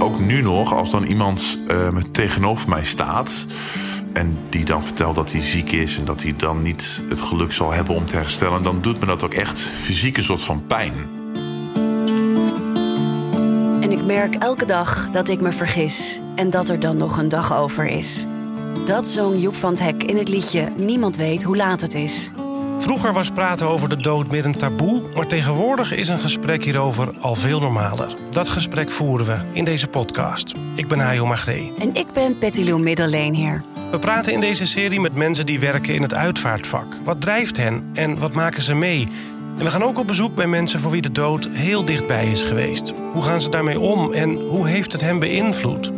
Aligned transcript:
ook 0.00 0.20
nu 0.20 0.42
nog, 0.42 0.74
als 0.74 0.90
dan 0.90 1.04
iemand 1.04 1.58
uh, 1.68 1.96
tegenover 2.12 2.68
mij 2.68 2.84
staat. 2.84 3.46
En 4.12 4.36
die 4.48 4.64
dan 4.64 4.84
vertelt 4.84 5.14
dat 5.14 5.32
hij 5.32 5.42
ziek 5.42 5.72
is 5.72 5.98
en 5.98 6.04
dat 6.04 6.22
hij 6.22 6.34
dan 6.36 6.62
niet 6.62 7.02
het 7.08 7.20
geluk 7.20 7.52
zal 7.52 7.72
hebben 7.72 7.94
om 7.94 8.06
te 8.06 8.16
herstellen. 8.16 8.62
Dan 8.62 8.80
doet 8.80 9.00
me 9.00 9.06
dat 9.06 9.24
ook 9.24 9.34
echt 9.34 9.60
fysiek 9.60 10.16
een 10.16 10.22
soort 10.22 10.42
van 10.42 10.66
pijn. 10.66 10.92
En 13.80 13.92
ik 13.92 14.04
merk 14.04 14.34
elke 14.34 14.66
dag 14.66 15.08
dat 15.10 15.28
ik 15.28 15.40
me 15.40 15.52
vergis 15.52 16.20
en 16.34 16.50
dat 16.50 16.68
er 16.68 16.80
dan 16.80 16.96
nog 16.96 17.18
een 17.18 17.28
dag 17.28 17.54
over 17.54 17.86
is. 17.86 18.26
Dat 18.84 19.08
zong 19.08 19.42
Joep 19.42 19.54
van 19.54 19.70
het 19.70 19.80
Hek 19.80 20.02
in 20.02 20.16
het 20.16 20.28
liedje 20.28 20.68
Niemand 20.76 21.16
weet 21.16 21.42
hoe 21.42 21.56
laat 21.56 21.80
het 21.80 21.94
is. 21.94 22.30
Vroeger 22.80 23.12
was 23.12 23.30
praten 23.30 23.68
over 23.68 23.88
de 23.88 23.96
dood 23.96 24.30
meer 24.30 24.44
een 24.44 24.56
taboe, 24.56 25.02
maar 25.14 25.26
tegenwoordig 25.26 25.92
is 25.92 26.08
een 26.08 26.18
gesprek 26.18 26.64
hierover 26.64 27.12
al 27.20 27.34
veel 27.34 27.60
normaler. 27.60 28.14
Dat 28.30 28.48
gesprek 28.48 28.90
voeren 28.90 29.26
we 29.26 29.36
in 29.52 29.64
deze 29.64 29.88
podcast. 29.88 30.54
Ik 30.74 30.88
ben 30.88 30.98
Hajo 30.98 31.26
Magree. 31.26 31.72
En 31.78 31.94
ik 31.94 32.06
ben 32.12 32.38
Petty 32.38 32.62
Lou 32.62 32.82
Middeleenheer. 32.82 33.62
We 33.90 33.98
praten 33.98 34.32
in 34.32 34.40
deze 34.40 34.66
serie 34.66 35.00
met 35.00 35.14
mensen 35.14 35.46
die 35.46 35.60
werken 35.60 35.94
in 35.94 36.02
het 36.02 36.14
uitvaartvak. 36.14 36.96
Wat 37.04 37.20
drijft 37.20 37.56
hen 37.56 37.90
en 37.94 38.18
wat 38.18 38.32
maken 38.32 38.62
ze 38.62 38.74
mee? 38.74 39.08
En 39.58 39.64
we 39.64 39.70
gaan 39.70 39.84
ook 39.84 39.98
op 39.98 40.06
bezoek 40.06 40.34
bij 40.34 40.46
mensen 40.46 40.80
voor 40.80 40.90
wie 40.90 41.02
de 41.02 41.12
dood 41.12 41.48
heel 41.52 41.84
dichtbij 41.84 42.26
is 42.26 42.42
geweest. 42.42 42.92
Hoe 43.12 43.22
gaan 43.22 43.40
ze 43.40 43.50
daarmee 43.50 43.80
om 43.80 44.12
en 44.12 44.34
hoe 44.34 44.68
heeft 44.68 44.92
het 44.92 45.00
hen 45.00 45.18
beïnvloed? 45.18 45.92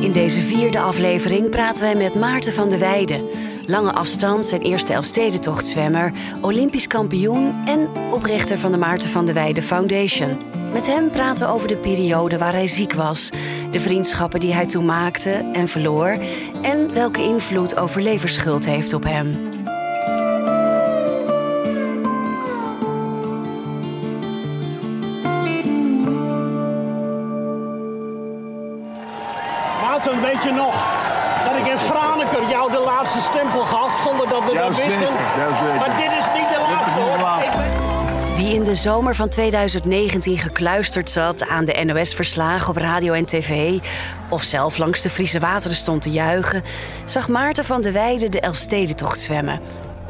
In 0.00 0.12
deze 0.12 0.40
vierde 0.40 0.80
aflevering 0.80 1.50
praten 1.50 1.84
wij 1.84 1.94
met 1.94 2.14
Maarten 2.14 2.52
van 2.52 2.68
de 2.68 2.78
Weijden. 2.78 3.22
Lange 3.70 3.92
afstand, 3.92 4.46
zijn 4.46 4.60
eerste 4.60 4.92
Elfstedentochtzwemmer, 4.92 6.12
Olympisch 6.40 6.86
kampioen 6.86 7.54
en 7.66 7.88
oprichter 8.12 8.58
van 8.58 8.72
de 8.72 8.78
Maarten 8.78 9.08
van 9.08 9.26
de 9.26 9.32
Weijden 9.32 9.62
Foundation. 9.62 10.38
Met 10.72 10.86
hem 10.86 11.10
praten 11.10 11.46
we 11.46 11.52
over 11.52 11.68
de 11.68 11.76
periode 11.76 12.38
waar 12.38 12.52
hij 12.52 12.66
ziek 12.66 12.92
was, 12.92 13.30
de 13.70 13.80
vriendschappen 13.80 14.40
die 14.40 14.54
hij 14.54 14.66
toen 14.66 14.84
maakte 14.84 15.30
en 15.30 15.68
verloor 15.68 16.18
en 16.62 16.94
welke 16.94 17.22
invloed 17.22 17.76
overleverschuld 17.76 18.66
heeft 18.66 18.92
op 18.92 19.04
hem. 19.04 19.57
Stempel 33.16 33.60
gaf 33.60 34.00
zonder 34.04 34.28
dat 34.28 34.44
we 34.44 34.54
dat 34.54 34.76
wisten? 34.76 35.12
Maar 35.78 35.96
dit 35.96 36.12
is 36.18 36.26
niet 36.34 36.48
de 36.48 36.64
laatste 36.68 37.00
hoor. 37.00 38.36
Wie 38.36 38.54
in 38.54 38.64
de 38.64 38.74
zomer 38.74 39.14
van 39.14 39.28
2019 39.28 40.38
gekluisterd 40.38 41.10
zat 41.10 41.48
aan 41.48 41.64
de 41.64 41.84
NOS-verslagen 41.84 42.68
op 42.68 42.76
radio 42.76 43.12
en 43.12 43.24
tv... 43.24 43.78
of 44.28 44.42
zelf 44.42 44.78
langs 44.78 45.02
de 45.02 45.10
Friese 45.10 45.38
wateren 45.38 45.76
stond 45.76 46.02
te 46.02 46.10
juichen... 46.10 46.64
zag 47.04 47.28
Maarten 47.28 47.64
van 47.64 47.80
de 47.80 47.92
Weijden 47.92 48.30
de 48.30 48.40
Elfstedentocht 48.40 49.20
zwemmen. 49.20 49.60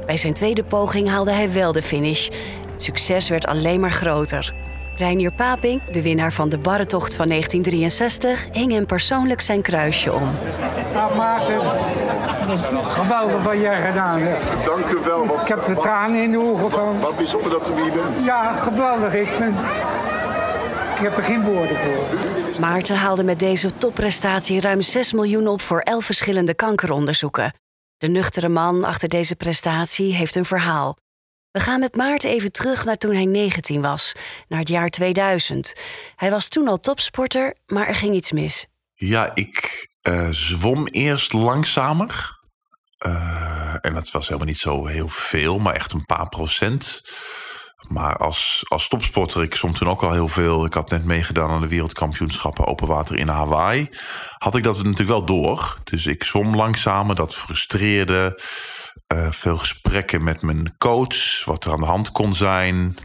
Bij 0.06 0.16
zijn 0.16 0.34
tweede 0.34 0.64
poging 0.64 1.08
haalde 1.08 1.32
hij 1.32 1.52
wel 1.52 1.72
de 1.72 1.82
finish. 1.82 2.28
Het 2.72 2.82
succes 2.82 3.28
werd 3.28 3.46
alleen 3.46 3.80
maar 3.80 3.92
groter. 3.92 4.54
Reinier 4.96 5.32
Paping, 5.32 5.82
de 5.84 6.02
winnaar 6.02 6.32
van 6.32 6.48
de 6.48 6.58
barretocht 6.58 7.14
van 7.14 7.28
1963, 7.28 8.48
hing 8.52 8.72
hem 8.72 8.86
persoonlijk 8.86 9.40
zijn 9.40 9.62
kruisje 9.62 10.12
om. 10.12 10.28
Nou 10.98 11.16
Maarten, 11.16 11.60
geweldig 12.90 13.42
wat 13.42 13.60
jij 13.60 13.86
gedaan 13.86 14.20
hebt. 14.20 14.64
Dank 14.64 14.88
u 14.88 14.98
wel. 15.04 15.26
Wat, 15.26 15.42
ik 15.42 15.48
heb 15.48 15.64
de 15.64 15.74
tranen 15.74 16.22
in 16.22 16.30
de 16.30 16.38
ogen 16.38 16.70
van. 16.70 17.00
Wat, 17.00 17.16
bijzonder 17.16 17.50
dat 17.50 17.70
u 17.70 17.82
hier 17.82 17.92
bent. 17.92 18.24
Ja, 18.24 18.52
geweldig. 18.52 19.14
Ik, 19.14 19.28
vind, 19.28 19.58
ik 20.94 20.98
heb 20.98 21.16
er 21.16 21.22
geen 21.22 21.42
woorden 21.42 21.76
voor. 21.76 22.06
Maarten 22.60 22.96
haalde 22.96 23.24
met 23.24 23.38
deze 23.38 23.78
topprestatie 23.78 24.60
ruim 24.60 24.80
6 24.80 25.12
miljoen 25.12 25.48
op 25.48 25.60
voor 25.60 25.80
11 25.80 26.04
verschillende 26.04 26.54
kankeronderzoeken. 26.54 27.52
De 27.96 28.08
nuchtere 28.08 28.48
man 28.48 28.84
achter 28.84 29.08
deze 29.08 29.36
prestatie 29.36 30.14
heeft 30.14 30.34
een 30.34 30.44
verhaal. 30.44 30.96
We 31.50 31.60
gaan 31.60 31.80
met 31.80 31.96
Maarten 31.96 32.30
even 32.30 32.52
terug 32.52 32.84
naar 32.84 32.96
toen 32.96 33.14
hij 33.14 33.24
19 33.24 33.82
was, 33.82 34.12
naar 34.48 34.58
het 34.58 34.68
jaar 34.68 34.88
2000. 34.88 35.72
Hij 36.16 36.30
was 36.30 36.48
toen 36.48 36.68
al 36.68 36.78
topsporter, 36.78 37.54
maar 37.66 37.86
er 37.88 37.94
ging 37.94 38.14
iets 38.14 38.32
mis. 38.32 38.66
Ja, 38.94 39.30
ik 39.34 39.87
uh, 40.02 40.28
zwom 40.30 40.86
eerst 40.86 41.32
langzamer. 41.32 42.36
Uh, 43.06 43.74
en 43.80 43.94
dat 43.94 44.10
was 44.10 44.26
helemaal 44.26 44.48
niet 44.48 44.58
zo 44.58 44.86
heel 44.86 45.08
veel, 45.08 45.58
maar 45.58 45.74
echt 45.74 45.92
een 45.92 46.04
paar 46.04 46.28
procent. 46.28 47.02
Maar 47.88 48.16
als, 48.16 48.64
als 48.68 48.88
topsporter, 48.88 49.42
ik 49.42 49.54
zwom 49.54 49.74
toen 49.74 49.88
ook 49.88 50.02
al 50.02 50.12
heel 50.12 50.28
veel. 50.28 50.64
Ik 50.64 50.74
had 50.74 50.90
net 50.90 51.04
meegedaan 51.04 51.50
aan 51.50 51.60
de 51.60 51.68
wereldkampioenschappen 51.68 52.66
open 52.66 52.86
water 52.86 53.16
in 53.16 53.28
Hawaii. 53.28 53.88
Had 54.38 54.54
ik 54.54 54.62
dat 54.62 54.76
natuurlijk 54.76 55.08
wel 55.08 55.24
door. 55.24 55.76
Dus 55.84 56.06
ik 56.06 56.24
zwom 56.24 56.56
langzamer, 56.56 57.14
dat 57.14 57.34
frustreerde. 57.34 58.40
Uh, 59.12 59.30
veel 59.30 59.56
gesprekken 59.56 60.24
met 60.24 60.42
mijn 60.42 60.76
coach, 60.78 61.44
wat 61.44 61.64
er 61.64 61.72
aan 61.72 61.80
de 61.80 61.86
hand 61.86 62.12
kon 62.12 62.34
zijn. 62.34 62.96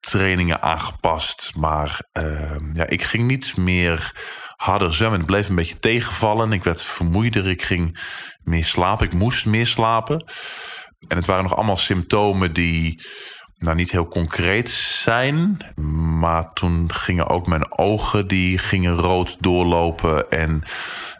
Trainingen 0.00 0.62
aangepast. 0.62 1.52
Maar 1.56 2.00
uh, 2.18 2.56
ja, 2.74 2.86
ik 2.86 3.02
ging 3.02 3.26
niet 3.26 3.56
meer 3.56 4.12
harder 4.56 4.94
zwemmen. 4.94 5.18
Het 5.18 5.28
bleef 5.28 5.48
een 5.48 5.54
beetje 5.54 5.78
tegenvallen. 5.78 6.52
Ik 6.52 6.64
werd 6.64 6.82
vermoeider. 6.82 7.48
Ik 7.48 7.62
ging 7.62 8.00
meer 8.42 8.64
slapen. 8.64 9.06
Ik 9.06 9.14
moest 9.14 9.46
meer 9.46 9.66
slapen. 9.66 10.24
En 11.08 11.16
het 11.16 11.26
waren 11.26 11.42
nog 11.42 11.56
allemaal 11.56 11.76
symptomen 11.76 12.52
die 12.52 13.02
nou 13.58 13.76
niet 13.76 13.90
heel 13.90 14.08
concreet 14.08 14.70
zijn. 14.70 15.56
Maar 16.18 16.52
toen 16.52 16.92
gingen 16.92 17.28
ook 17.28 17.46
mijn 17.46 17.78
ogen 17.78 18.28
die 18.28 18.58
gingen 18.58 18.94
rood 18.94 19.42
doorlopen. 19.42 20.30
En 20.30 20.62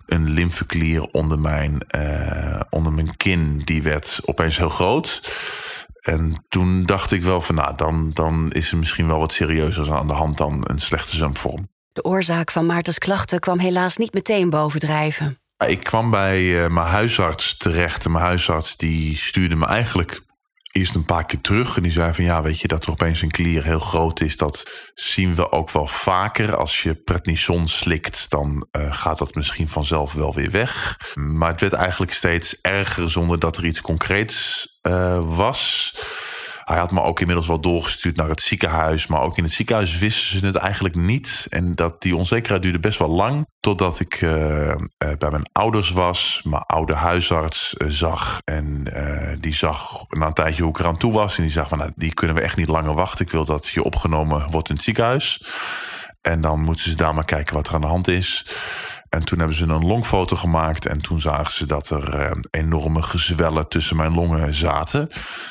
een 0.07 0.31
lymfeklier 0.31 1.03
onder 1.03 1.39
mijn, 1.39 1.87
uh, 1.97 2.61
onder 2.71 2.93
mijn 2.93 3.17
kin, 3.17 3.59
die 3.59 3.83
werd 3.83 4.21
opeens 4.25 4.57
heel 4.57 4.69
groot. 4.69 5.23
En 6.01 6.45
toen 6.49 6.85
dacht 6.87 7.13
ik 7.13 7.23
wel 7.23 7.41
van, 7.41 7.55
nou, 7.55 7.77
dan, 7.77 8.11
dan 8.13 8.53
is 8.53 8.71
er 8.71 8.79
misschien 8.79 9.07
wel 9.07 9.19
wat 9.19 9.33
serieuzer 9.33 9.93
aan 9.93 10.07
de 10.07 10.15
hand 10.15 10.37
dan 10.37 10.61
een 10.67 10.79
slechte 10.79 11.17
zwemvorm. 11.17 11.69
De 11.95 12.05
oorzaak 12.05 12.51
van 12.51 12.67
Maartens 12.67 12.99
klachten 12.99 13.41
kwam 13.41 13.59
helaas 13.59 13.97
niet 13.97 14.15
meteen 14.15 14.51
bovendrijven. 14.51 15.39
Ik 15.67 15.85
kwam 15.85 16.11
bij 16.11 16.41
uh, 16.41 16.69
mijn 16.69 16.87
huisarts 16.87 17.57
terecht 17.57 18.05
en 18.05 18.11
mijn 18.13 18.25
huisarts 18.25 18.77
die 18.77 19.17
stuurde 19.17 19.57
me 19.57 19.67
eigenlijk 19.67 20.23
eerst 20.71 20.95
een 20.95 21.05
paar 21.05 21.27
keer 21.27 21.41
terug. 21.41 21.77
En 21.77 21.83
die 21.83 21.93
zei 21.93 22.15
van 22.15 22.25
ja, 22.25 22.43
weet 22.43 22.61
je, 22.61 22.69
dat 22.69 22.85
er 22.85 22.91
opeens 22.91 23.23
een 23.23 23.31
klier 23.31 23.65
heel 23.65 23.79
groot 23.79 24.21
is. 24.21 24.37
Dat 24.37 24.91
zien 24.95 25.35
we 25.35 25.53
ook 25.53 25.71
wel 25.71 25.87
vaker. 25.87 26.57
Als 26.57 26.83
je 26.83 26.95
prednison 26.95 27.69
slikt, 27.69 28.31
dan 28.31 28.67
uh, 28.73 28.95
gaat 28.95 29.19
dat 29.19 29.35
misschien 29.35 29.69
vanzelf 29.69 30.13
wel 30.13 30.35
weer 30.35 30.51
weg. 30.51 31.01
Maar 31.15 31.51
het 31.51 31.61
werd 31.61 31.73
eigenlijk 31.73 32.13
steeds 32.13 32.61
erger 32.61 33.11
zonder 33.11 33.39
dat 33.39 33.57
er 33.57 33.65
iets 33.65 33.81
concreets 33.81 34.69
uh, 34.83 35.37
was. 35.37 35.95
Hij 36.65 36.79
had 36.79 36.91
me 36.91 37.03
ook 37.03 37.21
inmiddels 37.21 37.47
wel 37.47 37.61
doorgestuurd 37.61 38.17
naar 38.17 38.29
het 38.29 38.41
ziekenhuis. 38.41 39.07
Maar 39.07 39.23
ook 39.23 39.37
in 39.37 39.45
het 39.45 39.53
ziekenhuis 39.53 39.99
wisten 39.99 40.39
ze 40.39 40.47
het 40.47 40.57
eigenlijk 40.57 40.95
niet. 40.95 41.47
En 41.51 41.75
dat 41.75 42.03
die 42.03 42.17
onzekerheid 42.17 42.63
duurde 42.63 42.79
best 42.79 42.99
wel 42.99 43.09
lang. 43.09 43.47
Totdat 43.61 44.01
ik 44.01 44.21
uh, 44.21 44.31
uh, 44.69 44.75
bij 45.19 45.31
mijn 45.31 45.49
ouders 45.53 45.91
was. 45.91 46.41
Mijn 46.45 46.63
oude 46.63 46.95
huisarts 46.95 47.75
uh, 47.79 47.89
zag. 47.89 48.39
En 48.45 48.83
die 49.41 49.55
zag 49.55 50.05
na 50.09 50.27
een 50.27 50.33
tijdje 50.33 50.63
hoe 50.63 50.71
ik 50.71 50.79
eraan 50.79 50.97
toe 50.97 51.13
was. 51.13 51.37
En 51.37 51.43
die 51.43 51.53
zag 51.53 51.69
van 51.69 51.79
nou, 51.79 51.93
die 51.97 52.15
kunnen 52.15 52.37
we 52.37 52.43
echt 52.43 52.57
niet 52.57 52.69
langer 52.69 52.95
wachten. 52.95 53.25
Ik 53.25 53.31
wil 53.31 53.45
dat 53.45 53.67
je 53.67 53.83
opgenomen 53.83 54.51
wordt 54.51 54.69
in 54.69 54.75
het 54.75 54.85
ziekenhuis. 54.85 55.43
En 56.21 56.41
dan 56.41 56.61
moeten 56.61 56.91
ze 56.91 56.97
daar 56.97 57.15
maar 57.15 57.25
kijken 57.25 57.55
wat 57.55 57.69
er 57.69 57.75
aan 57.75 57.81
de 57.81 57.87
hand 57.87 58.09
is. 58.09 58.47
En 59.15 59.25
toen 59.25 59.39
hebben 59.39 59.57
ze 59.57 59.65
een 59.65 59.87
longfoto 59.87 60.37
gemaakt. 60.37 60.87
En 60.87 61.01
toen 61.01 61.21
zagen 61.21 61.53
ze 61.53 61.67
dat 61.67 61.91
er 61.91 62.21
uh, 62.21 62.31
enorme 62.51 63.03
gezwellen 63.03 63.69
tussen 63.69 63.97
mijn 63.97 64.15
longen 64.15 64.55
zaten. 64.55 65.09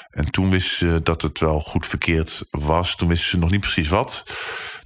En 0.10 0.32
toen 0.32 0.50
wisten 0.50 0.88
ze 0.88 1.02
dat 1.04 1.22
het 1.22 1.40
wel 1.40 1.60
goed 1.60 1.86
verkeerd 1.86 2.46
was. 2.52 2.96
Toen 2.96 3.08
wisten 3.08 3.30
ze 3.30 3.38
nog 3.38 3.52
niet 3.52 3.60
precies 3.60 3.90
wat. 3.90 4.26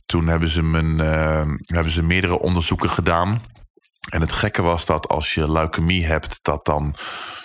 Toen 0.05 0.27
hebben 0.27 0.49
ze, 0.49 0.63
mijn, 0.63 0.99
uh, 0.99 1.55
hebben 1.65 1.91
ze 1.91 2.03
meerdere 2.03 2.39
onderzoeken 2.39 2.89
gedaan. 2.89 3.41
En 4.09 4.21
het 4.21 4.33
gekke 4.33 4.61
was 4.61 4.85
dat 4.85 5.07
als 5.07 5.33
je 5.33 5.51
leukemie 5.51 6.05
hebt, 6.05 6.39
dat 6.41 6.65
dan 6.65 6.95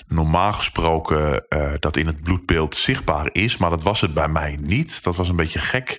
normaal 0.07 0.53
gesproken 0.53 1.45
uh, 1.49 1.73
dat 1.79 1.97
in 1.97 2.07
het 2.07 2.23
bloedbeeld 2.23 2.77
zichtbaar 2.77 3.29
is. 3.33 3.57
Maar 3.57 3.71
dat 3.71 3.83
was 3.83 4.01
het 4.01 4.15
bij 4.15 4.29
mij 4.29 4.59
niet. 4.61 5.03
Dat 5.03 5.17
was 5.17 5.29
een 5.29 5.37
beetje 5.37 5.59
gek. 5.59 5.99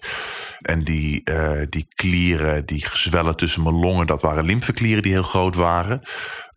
En 0.64 0.84
die, 0.84 1.22
uh, 1.32 1.62
die 1.70 1.88
klieren, 1.96 2.66
die 2.66 2.86
gezwellen 2.86 3.36
tussen 3.36 3.64
mijn 3.64 3.76
longen, 3.76 4.08
dat 4.08 4.22
waren 4.22 4.46
lymfeklieren 4.46 5.04
die 5.04 5.12
heel 5.12 5.24
groot 5.24 5.56
waren. 5.56 6.02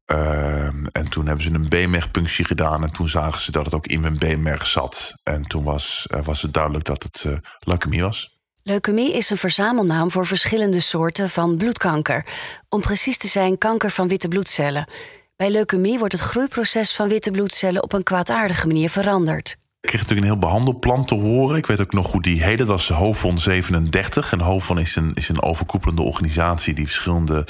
Uh, 0.07 0.67
en 0.67 1.09
toen 1.09 1.27
hebben 1.27 1.45
ze 1.45 1.51
een 1.51 1.69
beenmergpunctie 1.69 2.45
gedaan. 2.45 2.83
En 2.83 2.93
toen 2.93 3.09
zagen 3.09 3.41
ze 3.41 3.53
dat 3.53 3.65
het 3.65 3.75
ook 3.75 3.87
in 3.87 4.01
mijn 4.01 4.19
beenmerg 4.19 4.67
zat. 4.67 5.21
En 5.23 5.43
toen 5.43 5.65
was, 5.65 6.07
uh, 6.15 6.25
was 6.25 6.43
het 6.43 6.53
duidelijk 6.53 6.85
dat 6.85 7.03
het 7.03 7.25
uh, 7.27 7.37
leukemie 7.59 8.03
was. 8.03 8.39
Leukemie 8.63 9.13
is 9.13 9.31
een 9.31 9.37
verzamelnaam 9.37 10.11
voor 10.11 10.27
verschillende 10.27 10.81
soorten 10.81 11.29
van 11.29 11.57
bloedkanker. 11.57 12.25
Om 12.69 12.81
precies 12.81 13.19
te 13.19 13.27
zijn, 13.27 13.59
kanker 13.59 13.91
van 13.91 14.09
witte 14.09 14.29
bloedcellen. 14.29 14.89
Bij 15.37 15.51
leukemie 15.51 15.99
wordt 15.99 16.13
het 16.13 16.23
groeiproces 16.23 16.95
van 16.95 17.09
witte 17.09 17.31
bloedcellen 17.31 17.83
op 17.83 17.93
een 17.93 18.03
kwaadaardige 18.03 18.67
manier 18.67 18.91
veranderd. 18.91 19.57
Ik 19.81 19.93
kreeg 19.93 20.01
natuurlijk 20.01 20.27
een 20.27 20.33
heel 20.33 20.49
behandelplan 20.49 21.05
te 21.05 21.15
horen. 21.15 21.57
Ik 21.57 21.67
weet 21.67 21.81
ook 21.81 21.93
nog 21.93 22.13
hoe 22.13 22.23
die 22.23 22.43
heet. 22.43 22.59
Dat 22.59 22.67
was 22.67 22.89
HOVON 22.89 23.39
37. 23.39 24.33
En 24.33 24.41
HOVON 24.41 24.79
is 24.79 24.97
een, 24.97 25.15
is 25.15 25.29
een 25.29 25.43
overkoepelende 25.43 26.03
organisatie... 26.03 26.75
die 26.75 26.87
verschillende 26.87 27.47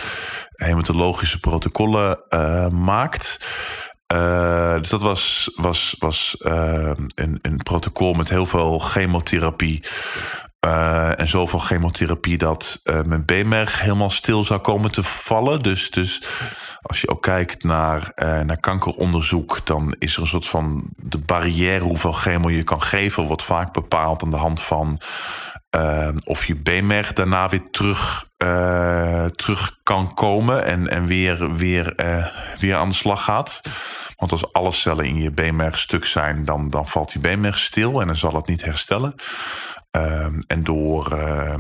hematologische 0.51 1.41
protocollen 1.41 2.21
uh, 2.29 2.69
maakt... 2.69 3.39
Uh, 4.15 4.75
dus 4.75 4.89
dat 4.89 5.03
was, 5.03 5.51
was, 5.55 5.97
was 5.99 6.37
uh, 6.39 6.93
een, 7.15 7.39
een 7.43 7.57
protocol 7.57 8.13
met 8.13 8.29
heel 8.29 8.47
veel 8.47 8.79
chemotherapie. 8.79 9.83
Uh, 10.67 11.21
en 11.21 11.29
zoveel 11.29 11.59
chemotherapie 11.59 12.39
dat 12.39 12.81
mijn 13.05 13.25
beenmerg 13.25 13.81
helemaal 13.81 14.11
stil 14.11 14.45
zou 14.45 14.61
komen 14.61 14.93
te 14.93 15.03
vallen. 15.03 15.61
Dus, 15.61 15.91
dus 15.91 16.23
als 16.83 17.01
je 17.01 17.09
ook 17.09 17.23
kijkt 17.23 17.65
naar, 17.65 18.13
naar 18.17 18.61
kankeronderzoek, 18.61 19.61
dan 19.65 19.95
is 19.99 20.15
er 20.15 20.21
een 20.21 20.27
soort 20.27 20.49
van 20.49 20.85
de 20.97 21.19
barrière 21.19 21.85
hoeveel 21.85 22.13
chemo 22.13 22.51
je 22.51 22.63
kan 22.63 22.83
geven, 22.83 23.25
wordt 23.25 23.43
vaak 23.43 23.73
bepaald 23.73 24.23
aan 24.23 24.31
de 24.31 24.37
hand 24.37 24.63
van 24.63 25.01
of 26.25 26.47
je 26.47 26.57
beenmerg 26.57 27.13
daarna 27.13 27.49
weer 27.49 27.71
terug, 27.71 28.27
terug 29.37 29.79
kan 29.83 30.15
komen 30.15 30.65
en, 30.65 30.89
en 30.89 31.07
weer, 31.07 31.55
weer, 31.55 31.95
weer 32.59 32.77
aan 32.77 32.89
de 32.89 32.95
slag 32.95 33.25
gaat. 33.25 33.61
Want 34.17 34.33
als 34.33 34.53
alle 34.53 34.73
cellen 34.73 35.05
in 35.05 35.17
je 35.17 35.31
beenmerg 35.31 35.79
stuk 35.79 36.05
zijn, 36.05 36.45
dan, 36.45 36.71
dan 36.71 36.89
valt 36.89 37.13
die 37.13 37.21
beenmerg 37.21 37.59
stil 37.59 38.01
en 38.01 38.07
dan 38.07 38.17
zal 38.17 38.35
het 38.35 38.47
niet 38.47 38.65
herstellen. 38.65 39.15
Uh, 39.97 40.27
en 40.47 40.63
door, 40.63 41.13
uh, 41.13 41.55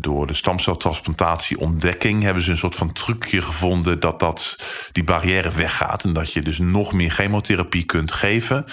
door 0.00 0.26
de 0.26 0.34
stamceltransplantatie 0.34 1.58
ontdekking 1.58 2.22
hebben 2.22 2.42
ze 2.42 2.50
een 2.50 2.56
soort 2.56 2.76
van 2.76 2.92
trucje 2.92 3.42
gevonden 3.42 4.00
dat, 4.00 4.20
dat 4.20 4.56
die 4.92 5.04
barrière 5.04 5.50
weggaat. 5.50 6.04
En 6.04 6.12
dat 6.12 6.32
je 6.32 6.42
dus 6.42 6.58
nog 6.58 6.92
meer 6.92 7.10
chemotherapie 7.10 7.84
kunt 7.84 8.12
geven. 8.12 8.64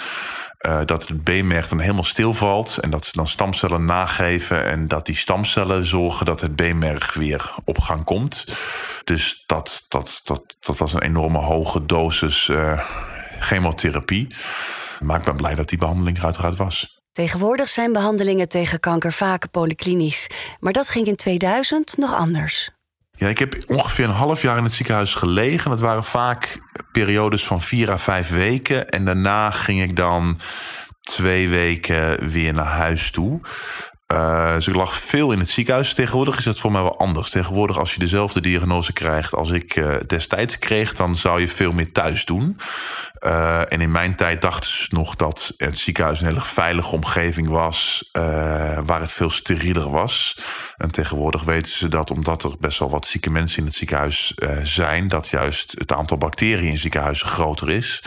Uh, 0.66 0.80
dat 0.84 1.08
het 1.08 1.24
beenmerg 1.24 1.68
dan 1.68 1.80
helemaal 1.80 2.04
stilvalt 2.04 2.78
en 2.78 2.90
dat 2.90 3.04
ze 3.04 3.10
dan 3.14 3.28
stamcellen 3.28 3.84
nageven 3.84 4.64
en 4.64 4.88
dat 4.88 5.06
die 5.06 5.16
stamcellen 5.16 5.86
zorgen 5.86 6.26
dat 6.26 6.40
het 6.40 6.56
beenmerg 6.56 7.14
weer 7.14 7.54
op 7.64 7.78
gang 7.78 8.04
komt. 8.04 8.44
Dus 9.04 9.42
dat, 9.46 9.84
dat, 9.88 10.20
dat, 10.22 10.56
dat 10.60 10.78
was 10.78 10.92
een 10.92 11.02
enorme 11.02 11.38
hoge 11.38 11.86
dosis 11.86 12.50
chemotherapie. 13.44 14.34
Maar 15.00 15.18
ik 15.18 15.24
ben 15.24 15.36
blij 15.36 15.54
dat 15.54 15.68
die 15.68 15.78
behandeling 15.78 16.18
er 16.18 16.24
uiteraard 16.24 16.56
was. 16.56 17.02
Tegenwoordig 17.12 17.68
zijn 17.68 17.92
behandelingen 17.92 18.48
tegen 18.48 18.80
kanker 18.80 19.12
vaak 19.12 19.50
polyklinisch. 19.50 20.26
Maar 20.60 20.72
dat 20.72 20.88
ging 20.88 21.06
in 21.06 21.16
2000 21.16 21.96
nog 21.96 22.14
anders. 22.14 22.70
Ja, 23.16 23.28
ik 23.28 23.38
heb 23.38 23.56
ongeveer 23.66 24.04
een 24.04 24.10
half 24.10 24.42
jaar 24.42 24.56
in 24.56 24.64
het 24.64 24.72
ziekenhuis 24.72 25.14
gelegen. 25.14 25.70
Dat 25.70 25.80
waren 25.80 26.04
vaak 26.04 26.58
periodes 26.92 27.44
van 27.44 27.62
vier 27.62 27.90
à 27.90 27.98
vijf 27.98 28.28
weken. 28.28 28.88
En 28.88 29.04
daarna 29.04 29.50
ging 29.50 29.82
ik 29.82 29.96
dan 29.96 30.38
twee 31.00 31.48
weken 31.48 32.30
weer 32.30 32.52
naar 32.52 32.66
huis 32.66 33.10
toe. 33.10 33.40
Dus 34.54 34.68
ik 34.68 34.74
lag 34.74 34.94
veel 34.94 35.32
in 35.32 35.38
het 35.38 35.50
ziekenhuis. 35.50 35.94
Tegenwoordig 35.94 36.38
is 36.38 36.44
het 36.44 36.58
voor 36.58 36.72
mij 36.72 36.82
wel 36.82 36.98
anders. 36.98 37.30
Tegenwoordig, 37.30 37.78
als 37.78 37.92
je 37.92 37.98
dezelfde 37.98 38.40
diagnose 38.40 38.92
krijgt 38.92 39.34
als 39.34 39.50
ik 39.50 39.76
uh, 39.76 39.96
destijds 40.06 40.58
kreeg, 40.58 40.94
dan 40.94 41.16
zou 41.16 41.40
je 41.40 41.48
veel 41.48 41.72
meer 41.72 41.92
thuis 41.92 42.24
doen. 42.24 42.56
Uh, 43.20 43.72
en 43.72 43.80
in 43.80 43.90
mijn 43.90 44.14
tijd 44.14 44.40
dachten 44.40 44.70
ze 44.70 44.86
nog 44.90 45.16
dat 45.16 45.52
het 45.56 45.78
ziekenhuis 45.78 46.20
een 46.20 46.26
hele 46.26 46.40
veilige 46.40 46.94
omgeving 46.94 47.48
was, 47.48 48.08
waar 48.84 49.00
het 49.00 49.12
veel 49.12 49.30
sterieler 49.30 49.90
was. 49.90 50.38
En 50.76 50.90
tegenwoordig 50.90 51.42
weten 51.42 51.72
ze 51.72 51.88
dat 51.88 52.10
omdat 52.10 52.42
er 52.42 52.54
best 52.58 52.78
wel 52.78 52.90
wat 52.90 53.06
zieke 53.06 53.30
mensen 53.30 53.58
in 53.58 53.66
het 53.66 53.74
ziekenhuis 53.74 54.34
zijn, 54.62 55.08
dat 55.08 55.28
juist 55.28 55.74
het 55.78 55.92
aantal 55.92 56.16
bacteriën 56.16 56.70
in 56.70 56.78
ziekenhuizen 56.78 57.26
groter 57.26 57.70
is. 57.70 58.02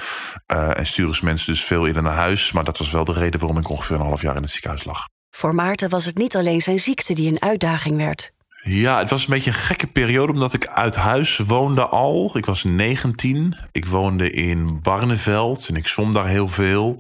en 0.48 0.88
sturen 0.88 1.16
ze 1.16 1.26
mensen 1.26 1.54
dus 1.54 1.64
veel 1.64 1.88
eerder 1.88 2.04
naar 2.04 2.14
huis. 2.14 2.52
Maar 2.52 2.64
dat 2.64 2.78
was 2.78 2.92
wel 2.92 3.06
de 3.06 3.14
reden 3.14 3.40
waarom 3.40 3.58
ik 3.60 3.70
ongeveer 3.70 3.96
een 3.96 4.02
half 4.02 4.22
jaar 4.22 4.36
in 4.36 4.42
het 4.42 4.52
ziekenhuis 4.52 4.84
lag. 4.84 5.17
Voor 5.38 5.56
Maarten 5.56 5.90
was 5.90 6.06
het 6.06 6.18
niet 6.18 6.36
alleen 6.36 6.62
zijn 6.62 6.80
ziekte 6.80 7.14
die 7.14 7.32
een 7.32 7.42
uitdaging 7.42 7.98
werd. 7.98 8.32
Ja, 8.70 9.00
het 9.00 9.10
was 9.10 9.22
een 9.22 9.34
beetje 9.34 9.50
een 9.50 9.56
gekke 9.56 9.88
periode 9.88 10.34
omdat 10.34 10.54
ik 10.54 10.68
uit 10.68 10.96
huis 10.96 11.38
woonde 11.38 11.88
al. 11.88 12.32
Ik 12.34 12.46
was 12.46 12.64
19. 12.64 13.56
Ik 13.72 13.86
woonde 13.86 14.32
in 14.32 14.82
Barneveld 14.82 15.68
en 15.68 15.76
ik 15.76 15.88
zwom 15.88 16.14
daar 16.14 16.28
heel 16.28 16.48
veel. 16.48 16.96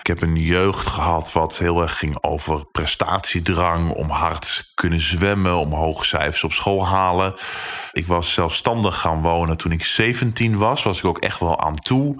Ik 0.00 0.06
heb 0.06 0.22
een 0.22 0.36
jeugd 0.36 0.86
gehad 0.86 1.32
wat 1.32 1.58
heel 1.58 1.80
erg 1.82 1.98
ging 1.98 2.22
over 2.22 2.64
prestatiedrang, 2.72 3.92
om 3.92 4.08
hard 4.08 4.70
kunnen 4.74 5.00
zwemmen, 5.00 5.56
om 5.56 5.72
hoge 5.72 6.04
cijfers 6.04 6.44
op 6.44 6.52
school 6.52 6.86
halen. 6.86 7.34
Ik 7.92 8.06
was 8.06 8.32
zelfstandig 8.32 9.00
gaan 9.00 9.22
wonen 9.22 9.56
toen 9.56 9.72
ik 9.72 9.84
17 9.84 10.58
was. 10.58 10.82
Was 10.82 10.98
ik 10.98 11.04
ook 11.04 11.18
echt 11.18 11.40
wel 11.40 11.60
aan 11.60 11.74
toe. 11.74 12.14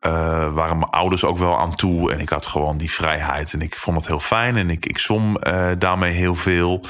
Uh, 0.00 0.10
waren 0.54 0.78
mijn 0.78 0.90
ouders 0.90 1.24
ook 1.24 1.38
wel 1.38 1.58
aan 1.58 1.74
toe. 1.74 2.12
En 2.12 2.20
ik 2.20 2.28
had 2.28 2.46
gewoon 2.46 2.78
die 2.78 2.92
vrijheid. 2.92 3.52
En 3.52 3.60
ik 3.60 3.78
vond 3.78 3.96
het 3.96 4.06
heel 4.06 4.20
fijn. 4.20 4.56
En 4.56 4.70
ik, 4.70 4.86
ik 4.86 4.98
zwom 4.98 5.36
uh, 5.46 5.70
daarmee 5.78 6.12
heel 6.12 6.34
veel. 6.34 6.84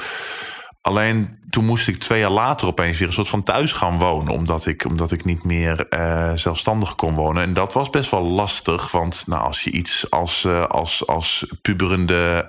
Alleen 0.85 1.37
toen 1.49 1.65
moest 1.65 1.87
ik 1.87 1.97
twee 1.97 2.19
jaar 2.19 2.29
later 2.29 2.67
opeens 2.67 2.97
weer 2.97 3.07
een 3.07 3.13
soort 3.13 3.27
van 3.27 3.43
thuis 3.43 3.71
gaan 3.71 3.97
wonen. 3.97 4.33
Omdat 4.33 4.65
ik, 4.65 4.85
omdat 4.85 5.11
ik 5.11 5.25
niet 5.25 5.43
meer 5.43 5.85
uh, 5.89 6.31
zelfstandig 6.35 6.95
kon 6.95 7.15
wonen. 7.15 7.43
En 7.43 7.53
dat 7.53 7.73
was 7.73 7.89
best 7.89 8.11
wel 8.11 8.23
lastig. 8.23 8.91
Want 8.91 9.23
nou, 9.27 9.43
als 9.43 9.63
je 9.63 9.71
iets 9.71 10.11
als, 10.11 10.43
uh, 10.43 10.65
als, 10.65 11.07
als 11.07 11.45
puberende 11.61 12.45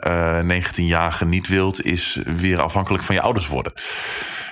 uh, 0.48 0.62
19-jarige 0.62 1.24
niet 1.24 1.48
wilt, 1.48 1.84
is 1.84 2.20
weer 2.24 2.60
afhankelijk 2.60 3.04
van 3.04 3.14
je 3.14 3.20
ouders 3.20 3.48
worden. 3.48 3.72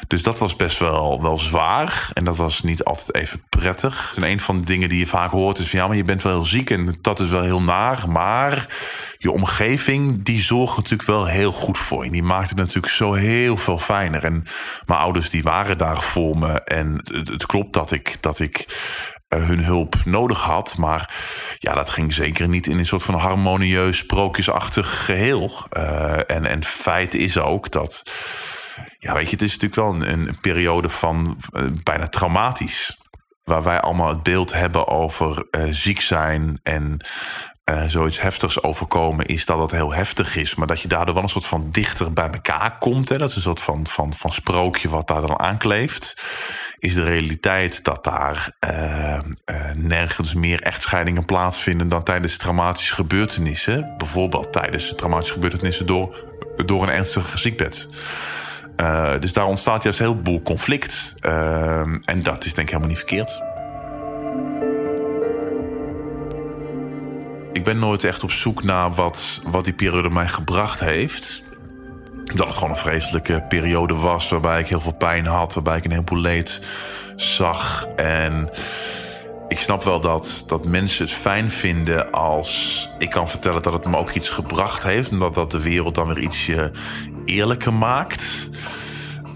Dus 0.08 0.22
dat 0.22 0.38
was 0.38 0.56
best 0.56 0.78
wel, 0.78 1.22
wel 1.22 1.38
zwaar. 1.38 2.10
En 2.12 2.24
dat 2.24 2.36
was 2.36 2.62
niet 2.62 2.84
altijd 2.84 3.14
even 3.14 3.42
prettig. 3.48 4.12
En 4.16 4.22
een 4.22 4.40
van 4.40 4.60
de 4.60 4.66
dingen 4.66 4.88
die 4.88 4.98
je 4.98 5.06
vaak 5.06 5.30
hoort 5.30 5.58
is 5.58 5.68
van 5.70 5.78
ja, 5.78 5.86
maar 5.86 5.96
je 5.96 6.04
bent 6.04 6.22
wel 6.22 6.32
heel 6.32 6.44
ziek 6.44 6.70
en 6.70 6.98
dat 7.00 7.20
is 7.20 7.28
wel 7.28 7.42
heel 7.42 7.62
naar. 7.62 8.04
Maar 8.08 8.66
je 9.18 9.30
omgeving, 9.30 10.22
die 10.22 10.42
zorgt 10.42 10.76
natuurlijk 10.76 11.08
wel 11.08 11.26
heel 11.26 11.52
goed 11.52 11.78
voor 11.78 12.04
je. 12.04 12.10
Die 12.10 12.22
maakt 12.22 12.48
het 12.48 12.58
natuurlijk 12.58 12.92
zo 12.92 13.12
heel 13.12 13.56
veel 13.56 13.73
fijner. 13.78 14.24
En 14.24 14.46
mijn 14.86 15.00
ouders, 15.00 15.30
die 15.30 15.42
waren 15.42 15.78
daar 15.78 16.02
voor 16.02 16.38
me. 16.38 16.60
En 16.60 17.00
het, 17.04 17.46
klopt 17.46 17.72
dat 17.72 17.90
ik, 17.90 18.16
dat 18.20 18.38
ik 18.38 18.66
uh, 19.28 19.46
hun 19.46 19.64
hulp 19.64 19.94
nodig 20.04 20.42
had. 20.42 20.76
Maar 20.76 21.14
ja, 21.58 21.74
dat 21.74 21.90
ging 21.90 22.14
zeker 22.14 22.48
niet 22.48 22.66
in 22.66 22.78
een 22.78 22.86
soort 22.86 23.02
van 23.02 23.14
harmonieus, 23.14 23.98
sprookjesachtig 23.98 25.04
geheel. 25.04 25.66
Uh, 25.76 26.30
en, 26.30 26.44
en 26.44 26.64
feit 26.64 27.14
is 27.14 27.38
ook 27.38 27.70
dat. 27.70 28.02
Ja, 28.98 29.14
weet 29.14 29.24
je, 29.24 29.30
het 29.30 29.42
is 29.42 29.58
natuurlijk 29.58 30.00
wel 30.00 30.08
een, 30.08 30.38
periode 30.40 30.88
van 30.88 31.36
uh, 31.52 31.70
bijna 31.82 32.08
traumatisch. 32.08 33.02
Waar 33.44 33.62
wij 33.62 33.80
allemaal 33.80 34.08
het 34.08 34.22
beeld 34.22 34.52
hebben 34.52 34.88
over 34.88 35.46
ziek 35.70 36.00
zijn 36.00 36.60
en 36.62 37.06
uh, 37.70 37.84
zoiets 37.86 38.20
heftigs 38.20 38.62
overkomen 38.62 39.26
is 39.26 39.46
dat 39.46 39.58
het 39.58 39.70
heel 39.70 39.92
heftig 39.92 40.36
is. 40.36 40.54
Maar 40.54 40.66
dat 40.66 40.80
je 40.80 40.88
daardoor 40.88 41.14
wel 41.14 41.22
een 41.22 41.28
soort 41.28 41.46
van 41.46 41.68
dichter 41.70 42.12
bij 42.12 42.30
elkaar 42.30 42.78
komt. 42.78 43.08
Hè? 43.08 43.18
Dat 43.18 43.28
is 43.28 43.36
een 43.36 43.42
soort 43.42 43.60
van, 43.60 43.86
van, 43.86 44.14
van 44.14 44.32
sprookje 44.32 44.88
wat 44.88 45.06
daar 45.06 45.20
dan 45.20 45.38
aankleeft. 45.38 46.22
Is 46.78 46.94
de 46.94 47.04
realiteit 47.04 47.84
dat 47.84 48.04
daar 48.04 48.50
uh, 48.60 49.18
uh, 49.46 49.70
nergens 49.74 50.34
meer 50.34 50.60
echtscheidingen 50.60 51.24
plaatsvinden 51.24 51.88
dan 51.88 52.02
tijdens 52.02 52.36
traumatische 52.36 52.94
gebeurtenissen. 52.94 53.94
Bijvoorbeeld 53.98 54.52
tijdens 54.52 54.94
traumatische 54.94 55.34
gebeurtenissen 55.34 55.86
door, 55.86 56.24
door 56.64 56.82
een 56.82 56.94
ernstige 56.94 57.38
ziekbed. 57.38 57.88
Dus 59.20 59.32
daar 59.32 59.46
ontstaat 59.46 59.82
juist 59.82 60.00
een 60.00 60.06
heleboel 60.06 60.42
conflict. 60.42 61.14
En 62.04 62.22
dat 62.22 62.44
is 62.44 62.54
denk 62.54 62.66
ik 62.66 62.74
helemaal 62.74 62.88
niet 62.88 62.98
verkeerd. 62.98 63.53
Ik 67.54 67.64
ben 67.64 67.78
nooit 67.78 68.04
echt 68.04 68.22
op 68.22 68.32
zoek 68.32 68.62
naar 68.62 68.94
wat, 68.94 69.40
wat 69.46 69.64
die 69.64 69.72
periode 69.72 70.10
mij 70.10 70.28
gebracht 70.28 70.80
heeft. 70.80 71.42
Dat 72.34 72.46
het 72.46 72.54
gewoon 72.54 72.70
een 72.70 72.76
vreselijke 72.76 73.44
periode 73.48 73.94
was 73.94 74.28
waarbij 74.28 74.60
ik 74.60 74.66
heel 74.66 74.80
veel 74.80 74.94
pijn 74.94 75.26
had, 75.26 75.54
waarbij 75.54 75.76
ik 75.76 75.84
een 75.84 75.90
heleboel 75.90 76.18
leed 76.18 76.60
zag. 77.16 77.86
En 77.96 78.50
ik 79.48 79.58
snap 79.58 79.82
wel 79.82 80.00
dat, 80.00 80.44
dat 80.46 80.66
mensen 80.66 81.04
het 81.04 81.14
fijn 81.14 81.50
vinden 81.50 82.12
als 82.12 82.88
ik 82.98 83.10
kan 83.10 83.28
vertellen 83.28 83.62
dat 83.62 83.72
het 83.72 83.84
me 83.84 83.96
ook 83.96 84.10
iets 84.10 84.30
gebracht 84.30 84.82
heeft. 84.82 85.10
En 85.10 85.18
dat 85.18 85.34
dat 85.34 85.50
de 85.50 85.62
wereld 85.62 85.94
dan 85.94 86.06
weer 86.06 86.18
ietsje 86.18 86.72
eerlijker 87.24 87.72
maakt. 87.72 88.50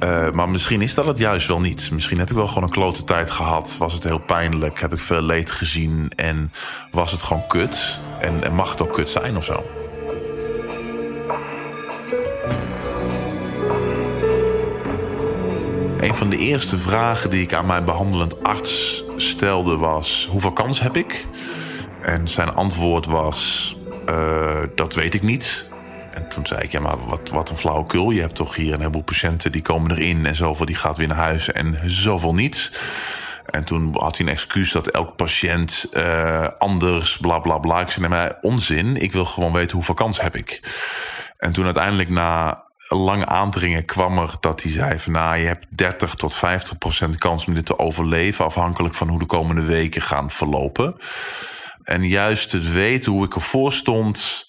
Uh, 0.02 0.31
maar 0.31 0.49
misschien 0.49 0.83
is 0.83 0.95
dat 0.95 1.07
het 1.07 1.19
juist 1.19 1.49
wel 1.49 1.61
niet. 1.61 1.90
Misschien 1.93 2.19
heb 2.19 2.31
ik 2.31 2.37
wel 2.37 2.49
gewoon 2.49 2.62
een 2.62 2.71
klote 2.71 3.05
tijd 3.05 3.31
gehad. 3.31 3.76
Was 3.78 3.93
het 3.93 4.02
heel 4.02 4.19
pijnlijk? 4.19 4.81
Heb 4.81 4.93
ik 4.93 5.00
veel 5.00 5.23
leed 5.23 5.50
gezien? 5.50 6.11
En 6.17 6.52
was 6.90 7.11
het 7.11 7.23
gewoon 7.23 7.47
kut? 7.47 8.02
En, 8.21 8.55
mag 8.55 8.71
het 8.71 8.83
ook 8.83 8.93
kut 8.93 9.09
zijn 9.09 9.37
of 9.37 9.45
zo? 9.45 9.64
Een 15.99 16.14
van 16.14 16.31
de 16.31 16.38
eerste 16.38 16.78
vragen 16.78 17.31
die 17.31 17.43
ik 17.43 17.55
aan 17.55 17.67
mijn 17.67 17.85
behandelend 17.85 18.43
arts 18.43 19.05
stelde 19.17 19.76
was: 19.76 20.28
hoeveel 20.31 20.52
kans 20.52 20.81
heb 20.81 20.97
ik? 20.97 21.26
En 22.00 22.28
zijn 22.28 22.55
antwoord 22.55 23.07
was: 23.07 23.76
uh, 24.09 24.62
dat 24.75 24.95
weet 24.95 25.14
ik 25.14 25.23
niet. 25.23 25.67
En 26.18 26.28
toen 26.28 26.46
zei 26.46 26.62
ik, 26.62 26.70
ja, 26.70 26.80
maar 26.80 27.06
wat, 27.06 27.28
wat 27.28 27.50
een 27.50 27.56
flauwekul. 27.56 28.10
Je 28.10 28.20
hebt 28.20 28.34
toch 28.34 28.54
hier 28.54 28.72
een 28.72 28.78
heleboel 28.78 29.02
patiënten 29.02 29.52
die 29.52 29.62
komen 29.62 29.90
erin 29.90 30.26
en 30.26 30.37
zoveel 30.37 30.66
die 30.66 30.76
gaat 30.76 30.96
weer 30.96 31.08
naar 31.08 31.16
huis 31.16 31.52
en 31.52 31.78
zoveel 31.87 32.34
niet. 32.34 32.80
En 33.46 33.64
toen 33.64 33.96
had 33.98 34.16
hij 34.16 34.26
een 34.26 34.32
excuus 34.32 34.72
dat 34.72 34.88
elke 34.88 35.12
patiënt 35.12 35.87
uh, 35.92 36.48
anders, 36.58 37.16
bla 37.16 37.38
bla 37.38 37.58
bla. 37.58 37.80
Ik 37.80 37.90
zei, 37.90 38.08
maar 38.08 38.38
onzin. 38.40 38.96
Ik 38.96 39.12
wil 39.12 39.25
gewoon 39.25 39.52
weten 39.52 39.76
hoeveel 39.76 39.94
kans 39.94 40.20
heb 40.20 40.37
ik. 40.37 40.72
En 41.37 41.52
toen 41.52 41.64
uiteindelijk 41.64 42.08
na 42.08 42.64
lange 42.88 43.26
aandringen 43.26 43.84
kwam 43.84 44.18
er 44.18 44.34
dat 44.40 44.62
hij 44.62 44.72
zei 44.72 44.98
van... 44.98 45.12
nou, 45.12 45.37
je 45.37 45.46
hebt 45.46 45.66
30 45.68 46.14
tot 46.14 46.37
50 46.37 46.78
procent 46.78 47.18
kans 47.18 47.46
om 47.46 47.54
dit 47.54 47.66
te 47.66 47.78
overleven... 47.78 48.44
afhankelijk 48.44 48.94
van 48.94 49.08
hoe 49.08 49.18
de 49.18 49.26
komende 49.26 49.62
weken 49.62 50.02
gaan 50.02 50.30
verlopen. 50.30 50.96
En 51.82 52.08
juist 52.08 52.52
het 52.52 52.72
weten 52.72 53.12
hoe 53.12 53.25
ik 53.25 53.34
ervoor 53.34 53.72
stond... 53.72 54.46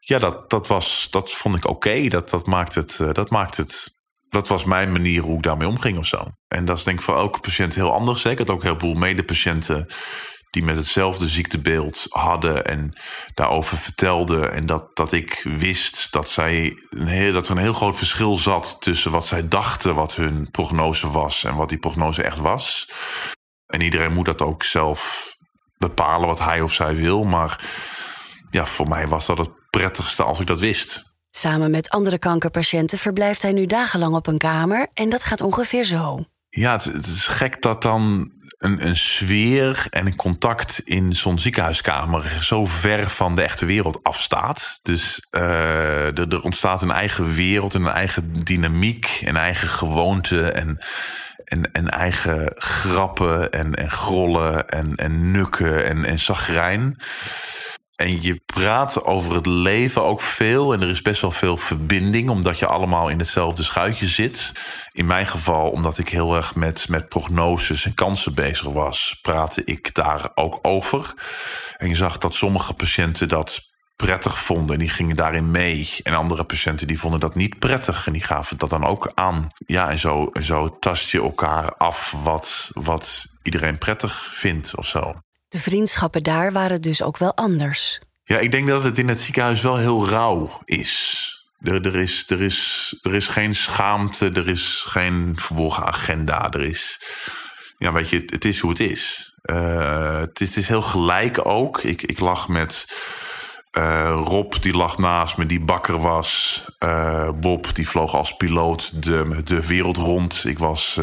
ja, 0.00 0.18
dat, 0.18 0.50
dat, 0.50 0.66
was, 0.66 1.08
dat 1.10 1.32
vond 1.32 1.56
ik 1.56 1.66
oké. 1.66 2.08
Dat, 2.08 2.30
dat 2.30 2.46
maakt 2.46 2.74
het... 2.74 2.98
Uh, 3.00 3.12
dat 3.12 3.30
maakt 3.30 3.56
het 3.56 3.98
dat 4.30 4.48
was 4.48 4.64
mijn 4.64 4.92
manier 4.92 5.22
hoe 5.22 5.36
ik 5.36 5.42
daarmee 5.42 5.68
omging 5.68 5.98
of 5.98 6.06
zo. 6.06 6.26
En 6.48 6.64
dat 6.64 6.78
is 6.78 6.84
denk 6.84 6.98
ik 6.98 7.04
voor 7.04 7.16
elke 7.16 7.40
patiënt 7.40 7.74
heel 7.74 7.92
anders. 7.92 8.24
Ik 8.24 8.38
had 8.38 8.50
ook 8.50 8.62
heel 8.62 8.78
veel 8.78 8.94
medepatiënten 8.94 9.86
die 10.50 10.64
met 10.64 10.76
hetzelfde 10.76 11.28
ziektebeeld 11.28 12.06
hadden 12.08 12.64
en 12.64 13.00
daarover 13.34 13.76
vertelden. 13.76 14.52
En 14.52 14.66
dat, 14.66 14.96
dat 14.96 15.12
ik 15.12 15.40
wist 15.42 16.12
dat, 16.12 16.30
zij 16.30 16.72
een 16.90 17.06
heel, 17.06 17.32
dat 17.32 17.48
er 17.48 17.56
een 17.56 17.62
heel 17.62 17.72
groot 17.72 17.96
verschil 17.96 18.36
zat 18.36 18.76
tussen 18.80 19.10
wat 19.10 19.26
zij 19.26 19.48
dachten 19.48 19.94
wat 19.94 20.14
hun 20.14 20.50
prognose 20.50 21.10
was 21.10 21.44
en 21.44 21.54
wat 21.54 21.68
die 21.68 21.78
prognose 21.78 22.22
echt 22.22 22.38
was. 22.38 22.90
En 23.66 23.80
iedereen 23.80 24.12
moet 24.12 24.26
dat 24.26 24.40
ook 24.40 24.62
zelf 24.62 25.30
bepalen 25.76 26.26
wat 26.26 26.38
hij 26.38 26.60
of 26.60 26.72
zij 26.72 26.94
wil. 26.94 27.24
Maar 27.24 27.64
ja, 28.50 28.66
voor 28.66 28.88
mij 28.88 29.08
was 29.08 29.26
dat 29.26 29.38
het 29.38 29.59
prettigste 29.70 30.22
als 30.22 30.40
ik 30.40 30.46
dat 30.46 30.58
wist. 30.58 31.04
Samen 31.30 31.70
met 31.70 31.90
andere 31.90 32.18
kankerpatiënten 32.18 32.98
verblijft 32.98 33.42
hij 33.42 33.52
nu 33.52 33.66
dagenlang 33.66 34.14
op 34.14 34.26
een 34.26 34.38
kamer 34.38 34.88
en 34.94 35.08
dat 35.08 35.24
gaat 35.24 35.40
ongeveer 35.40 35.84
zo. 35.84 36.24
Ja, 36.48 36.72
het, 36.72 36.84
het 36.84 37.06
is 37.06 37.26
gek 37.26 37.62
dat 37.62 37.82
dan 37.82 38.32
een, 38.60 38.86
een 38.86 38.96
sfeer 38.96 39.86
en 39.90 40.06
een 40.06 40.16
contact 40.16 40.80
in 40.84 41.16
zo'n 41.16 41.38
ziekenhuiskamer 41.38 42.36
zo 42.40 42.66
ver 42.66 43.10
van 43.10 43.34
de 43.34 43.42
echte 43.42 43.66
wereld 43.66 44.02
afstaat. 44.02 44.80
Dus 44.82 45.26
uh, 45.30 46.18
er, 46.18 46.28
er, 46.28 46.42
ontstaat 46.42 46.82
een 46.82 46.90
eigen 46.90 47.34
wereld, 47.34 47.74
een 47.74 47.86
eigen 47.86 48.44
dynamiek, 48.44 49.20
een 49.24 49.36
eigen 49.36 49.68
gewoonte 49.68 50.52
en, 50.52 50.78
en, 51.44 51.72
en 51.72 51.88
eigen 51.88 52.52
grappen 52.54 53.50
en, 53.50 53.74
en 53.74 53.90
grollen 53.90 54.68
en, 54.68 54.94
en 54.94 55.30
nukken 55.30 55.86
en, 55.86 56.04
en 56.04 56.18
zagrijn. 56.18 56.96
En 58.00 58.22
je 58.22 58.40
praat 58.46 59.04
over 59.04 59.34
het 59.34 59.46
leven 59.46 60.02
ook 60.02 60.20
veel. 60.20 60.72
En 60.72 60.80
er 60.80 60.90
is 60.90 61.02
best 61.02 61.20
wel 61.20 61.30
veel 61.30 61.56
verbinding, 61.56 62.28
omdat 62.28 62.58
je 62.58 62.66
allemaal 62.66 63.08
in 63.08 63.18
hetzelfde 63.18 63.62
schuitje 63.62 64.06
zit. 64.06 64.52
In 64.92 65.06
mijn 65.06 65.26
geval, 65.26 65.70
omdat 65.70 65.98
ik 65.98 66.08
heel 66.08 66.36
erg 66.36 66.54
met, 66.54 66.88
met 66.88 67.08
prognoses 67.08 67.84
en 67.84 67.94
kansen 67.94 68.34
bezig 68.34 68.66
was, 68.66 69.18
praatte 69.22 69.64
ik 69.64 69.94
daar 69.94 70.30
ook 70.34 70.58
over. 70.62 71.14
En 71.76 71.88
je 71.88 71.94
zag 71.94 72.18
dat 72.18 72.34
sommige 72.34 72.72
patiënten 72.72 73.28
dat 73.28 73.60
prettig 73.96 74.38
vonden 74.38 74.74
en 74.74 74.80
die 74.80 74.90
gingen 74.90 75.16
daarin 75.16 75.50
mee. 75.50 75.90
En 76.02 76.14
andere 76.14 76.44
patiënten 76.44 76.86
die 76.86 77.00
vonden 77.00 77.20
dat 77.20 77.34
niet 77.34 77.58
prettig 77.58 78.06
en 78.06 78.12
die 78.12 78.24
gaven 78.24 78.58
dat 78.58 78.70
dan 78.70 78.84
ook 78.84 79.12
aan. 79.14 79.46
Ja, 79.66 79.90
en 79.90 79.98
zo, 79.98 80.26
en 80.32 80.42
zo 80.42 80.78
tast 80.78 81.10
je 81.10 81.20
elkaar 81.20 81.68
af 81.68 82.14
wat, 82.22 82.70
wat 82.72 83.26
iedereen 83.42 83.78
prettig 83.78 84.28
vindt 84.32 84.76
of 84.76 84.86
zo. 84.86 85.14
De 85.50 85.58
vriendschappen 85.58 86.22
daar 86.22 86.52
waren 86.52 86.82
dus 86.82 87.02
ook 87.02 87.16
wel 87.16 87.36
anders. 87.36 88.00
Ja, 88.24 88.38
ik 88.38 88.50
denk 88.50 88.66
dat 88.66 88.84
het 88.84 88.98
in 88.98 89.08
het 89.08 89.20
ziekenhuis 89.20 89.60
wel 89.60 89.76
heel 89.76 90.08
rauw 90.08 90.60
is. 90.64 91.24
Er, 91.60 91.86
er, 91.86 91.96
is, 91.96 92.24
er, 92.28 92.40
is, 92.40 92.96
er 93.00 93.14
is 93.14 93.28
geen 93.28 93.54
schaamte, 93.54 94.30
er 94.30 94.48
is 94.48 94.84
geen 94.88 95.32
verborgen 95.36 95.84
agenda. 95.84 96.50
Er 96.50 96.60
is, 96.60 97.00
ja, 97.78 97.92
weet 97.92 98.08
je, 98.08 98.22
het, 98.26 98.44
is 98.44 98.58
hoe 98.58 98.70
het 98.70 98.80
is. 98.80 99.34
Uh, 99.42 100.18
het 100.20 100.40
is. 100.40 100.48
Het 100.48 100.56
is 100.56 100.68
heel 100.68 100.82
gelijk 100.82 101.46
ook. 101.46 101.82
Ik, 101.82 102.02
ik 102.02 102.18
lag 102.18 102.48
met 102.48 102.86
uh, 103.78 104.20
Rob, 104.24 104.52
die 104.60 104.76
lag 104.76 104.98
naast 104.98 105.36
me, 105.36 105.46
die 105.46 105.60
bakker 105.60 106.00
was. 106.00 106.64
Uh, 106.84 107.30
Bob, 107.40 107.74
die 107.74 107.88
vloog 107.88 108.14
als 108.14 108.36
piloot 108.36 109.02
de, 109.02 109.40
de 109.44 109.66
wereld 109.66 109.96
rond. 109.96 110.44
Ik 110.44 110.58
was, 110.58 111.00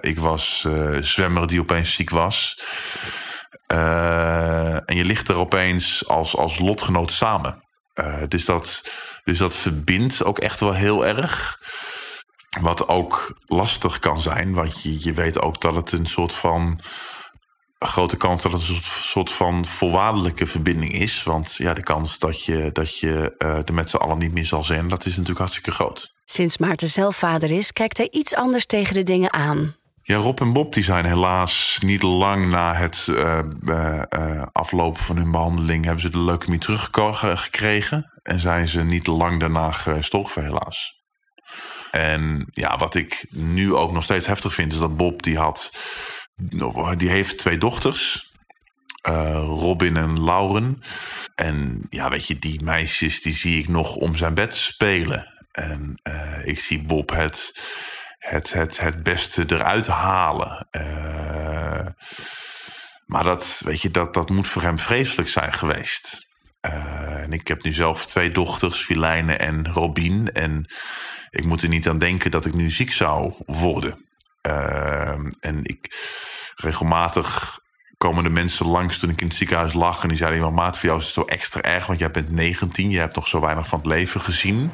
ik 0.00 0.18
was 0.18 0.66
zwemmer 1.00 1.46
die 1.46 1.60
opeens 1.60 1.94
ziek 1.94 2.10
was. 2.10 2.60
Uh, 3.72 4.74
en 4.74 4.96
je 4.96 5.04
ligt 5.04 5.28
er 5.28 5.36
opeens 5.36 6.08
als, 6.08 6.36
als 6.36 6.58
lotgenoot 6.58 7.12
samen. 7.12 7.62
Uh, 7.94 8.22
dus, 8.28 8.44
dat, 8.44 8.92
dus 9.24 9.38
dat 9.38 9.54
verbindt 9.54 10.24
ook 10.24 10.38
echt 10.38 10.60
wel 10.60 10.74
heel 10.74 11.06
erg. 11.06 11.60
Wat 12.60 12.88
ook 12.88 13.38
lastig 13.46 13.98
kan 13.98 14.20
zijn, 14.20 14.54
want 14.54 14.82
je, 14.82 15.04
je 15.04 15.12
weet 15.12 15.40
ook 15.40 15.60
dat 15.60 15.74
het 15.74 15.92
een 15.92 16.06
soort 16.06 16.32
van. 16.32 16.80
Grote 17.78 18.16
kans 18.16 18.42
dat 18.42 18.52
het 18.52 18.60
een 18.60 18.66
soort, 18.66 18.84
soort 18.84 19.30
van 19.30 19.66
voorwaardelijke 19.66 20.46
verbinding 20.46 20.92
is. 20.92 21.22
Want 21.22 21.54
ja, 21.54 21.74
de 21.74 21.82
kans 21.82 22.18
dat 22.18 22.44
je, 22.44 22.70
dat 22.72 22.98
je 22.98 23.34
uh, 23.38 23.56
er 23.56 23.74
met 23.74 23.90
z'n 23.90 23.96
allen 23.96 24.18
niet 24.18 24.32
meer 24.32 24.46
zal 24.46 24.62
zijn, 24.62 24.88
dat 24.88 25.04
is 25.04 25.10
natuurlijk 25.10 25.38
hartstikke 25.38 25.70
groot. 25.70 26.14
Sinds 26.24 26.58
Maarten 26.58 26.88
zelf 26.88 27.16
vader 27.16 27.50
is, 27.50 27.72
kijkt 27.72 27.96
hij 27.96 28.08
iets 28.10 28.34
anders 28.34 28.66
tegen 28.66 28.94
de 28.94 29.02
dingen 29.02 29.32
aan. 29.32 29.76
Ja, 30.08 30.16
Rob 30.16 30.40
en 30.40 30.52
Bob 30.52 30.72
die 30.72 30.82
zijn 30.82 31.04
helaas 31.04 31.78
niet 31.82 32.02
lang 32.02 32.50
na 32.50 32.74
het 32.74 33.06
uh, 33.10 33.38
uh, 33.60 34.42
aflopen 34.52 35.02
van 35.02 35.16
hun 35.16 35.30
behandeling... 35.30 35.84
hebben 35.84 36.02
ze 36.02 36.10
de 36.10 36.18
leukemie 36.18 36.58
teruggekregen. 36.58 38.20
En 38.22 38.40
zijn 38.40 38.68
ze 38.68 38.82
niet 38.82 39.06
lang 39.06 39.40
daarna 39.40 39.72
gestorven 39.72 40.42
helaas. 40.42 40.92
En 41.90 42.46
ja, 42.50 42.78
wat 42.78 42.94
ik 42.94 43.26
nu 43.30 43.74
ook 43.74 43.92
nog 43.92 44.02
steeds 44.02 44.26
heftig 44.26 44.54
vind... 44.54 44.72
is 44.72 44.78
dat 44.78 44.96
Bob 44.96 45.22
die 45.22 45.38
had... 45.38 45.70
Die 46.96 47.08
heeft 47.08 47.38
twee 47.38 47.58
dochters. 47.58 48.32
Robin 49.42 49.96
en 49.96 50.24
Lauren. 50.24 50.82
En 51.34 51.86
ja, 51.90 52.08
weet 52.08 52.26
je, 52.26 52.38
die 52.38 52.62
meisjes 52.62 53.22
die 53.22 53.34
zie 53.34 53.58
ik 53.58 53.68
nog 53.68 53.96
om 53.96 54.16
zijn 54.16 54.34
bed 54.34 54.56
spelen. 54.56 55.48
En 55.52 56.00
ik 56.44 56.60
zie 56.60 56.82
Bob 56.82 57.10
het 57.10 57.62
het, 58.28 58.52
het, 58.52 58.80
het 58.80 59.02
beste 59.02 59.44
eruit 59.48 59.86
halen. 59.86 60.68
Uh, 60.70 61.86
maar 63.06 63.24
dat, 63.24 63.62
weet 63.64 63.80
je, 63.80 63.90
dat, 63.90 64.14
dat 64.14 64.30
moet 64.30 64.46
voor 64.46 64.62
hem 64.62 64.78
vreselijk 64.78 65.28
zijn 65.28 65.52
geweest. 65.52 66.26
Uh, 66.66 67.22
en 67.22 67.32
ik 67.32 67.48
heb 67.48 67.62
nu 67.62 67.72
zelf 67.72 68.06
twee 68.06 68.30
dochters, 68.30 68.84
Filijne 68.84 69.36
en 69.36 69.72
Robin. 69.72 70.32
En 70.32 70.72
ik 71.30 71.44
moet 71.44 71.62
er 71.62 71.68
niet 71.68 71.88
aan 71.88 71.98
denken 71.98 72.30
dat 72.30 72.46
ik 72.46 72.54
nu 72.54 72.70
ziek 72.70 72.92
zou 72.92 73.34
worden. 73.44 74.08
Uh, 74.42 75.18
en 75.40 75.60
ik 75.62 75.96
regelmatig 76.56 77.58
komen 77.98 78.24
de 78.24 78.30
mensen 78.30 78.66
langs 78.66 78.98
toen 78.98 79.10
ik 79.10 79.20
in 79.20 79.26
het 79.26 79.36
ziekenhuis 79.36 79.72
lag. 79.72 80.02
En 80.02 80.08
die 80.08 80.16
zeiden: 80.16 80.54
Maat, 80.54 80.78
voor 80.78 80.88
jou 80.88 80.98
is 80.98 81.04
het 81.04 81.14
zo 81.14 81.24
extra 81.24 81.62
erg, 81.62 81.86
want 81.86 81.98
jij 81.98 82.10
bent 82.10 82.30
19, 82.30 82.90
je 82.90 82.98
hebt 82.98 83.14
nog 83.14 83.28
zo 83.28 83.40
weinig 83.40 83.68
van 83.68 83.78
het 83.78 83.88
leven 83.88 84.20
gezien. 84.20 84.70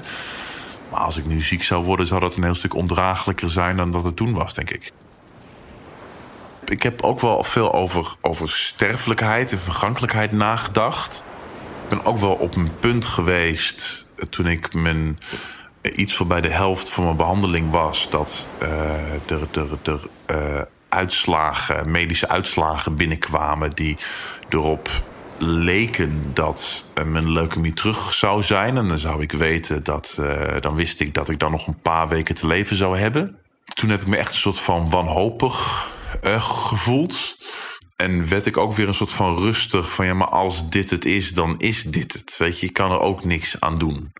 Maar 0.92 1.00
als 1.00 1.16
ik 1.16 1.26
nu 1.26 1.40
ziek 1.40 1.62
zou 1.62 1.84
worden, 1.84 2.06
zou 2.06 2.20
dat 2.20 2.36
een 2.36 2.42
heel 2.42 2.54
stuk 2.54 2.74
ondraaglijker 2.74 3.50
zijn 3.50 3.76
dan 3.76 3.90
dat 3.90 4.04
het 4.04 4.16
toen 4.16 4.34
was, 4.34 4.54
denk 4.54 4.70
ik. 4.70 4.92
Ik 6.64 6.82
heb 6.82 7.02
ook 7.02 7.20
wel 7.20 7.44
veel 7.44 7.72
over, 7.74 8.14
over 8.20 8.50
sterfelijkheid 8.50 9.52
en 9.52 9.58
vergankelijkheid 9.58 10.32
nagedacht. 10.32 11.22
Ik 11.82 11.88
ben 11.88 12.04
ook 12.04 12.18
wel 12.18 12.32
op 12.32 12.56
een 12.56 12.70
punt 12.80 13.06
geweest 13.06 14.08
eh, 14.16 14.26
toen 14.26 14.46
ik 14.46 14.74
mijn, 14.74 15.18
eh, 15.80 15.98
iets 15.98 16.14
voorbij 16.14 16.40
de 16.40 16.50
helft 16.50 16.90
van 16.90 17.04
mijn 17.04 17.16
behandeling 17.16 17.70
was, 17.70 18.10
dat 18.10 18.48
uh, 18.62 19.30
er, 19.30 19.48
er, 19.52 19.78
er 19.82 20.00
uh, 20.26 20.62
uitslagen, 20.88 21.90
medische 21.90 22.28
uitslagen 22.28 22.96
binnenkwamen 22.96 23.70
die 23.70 23.96
erop 24.48 24.90
leken 25.42 26.30
dat 26.34 26.84
mijn 27.04 27.32
leukemie 27.32 27.72
terug 27.72 28.14
zou 28.14 28.42
zijn. 28.42 28.76
En 28.76 28.88
dan 28.88 28.98
zou 28.98 29.22
ik 29.22 29.32
weten 29.32 29.82
dat. 29.82 30.16
Uh, 30.20 30.56
dan 30.60 30.74
wist 30.74 31.00
ik 31.00 31.14
dat 31.14 31.28
ik 31.28 31.38
dan 31.38 31.50
nog 31.50 31.66
een 31.66 31.80
paar 31.80 32.08
weken 32.08 32.34
te 32.34 32.46
leven 32.46 32.76
zou 32.76 32.98
hebben. 32.98 33.38
Toen 33.74 33.90
heb 33.90 34.00
ik 34.00 34.06
me 34.06 34.16
echt 34.16 34.32
een 34.32 34.40
soort 34.40 34.60
van 34.60 34.90
wanhopig 34.90 35.88
uh, 36.24 36.42
gevoeld. 36.42 37.36
En 37.96 38.28
werd 38.28 38.46
ik 38.46 38.56
ook 38.56 38.72
weer 38.72 38.88
een 38.88 38.94
soort 38.94 39.12
van 39.12 39.38
rustig 39.38 39.92
van 39.92 40.06
ja, 40.06 40.14
maar 40.14 40.28
als 40.28 40.70
dit 40.70 40.90
het 40.90 41.04
is, 41.04 41.34
dan 41.34 41.58
is 41.58 41.82
dit 41.82 42.12
het. 42.12 42.34
Weet 42.38 42.60
je, 42.60 42.66
ik 42.66 42.72
kan 42.72 42.90
er 42.90 43.00
ook 43.00 43.24
niks 43.24 43.60
aan 43.60 43.78
doen. 43.78 44.12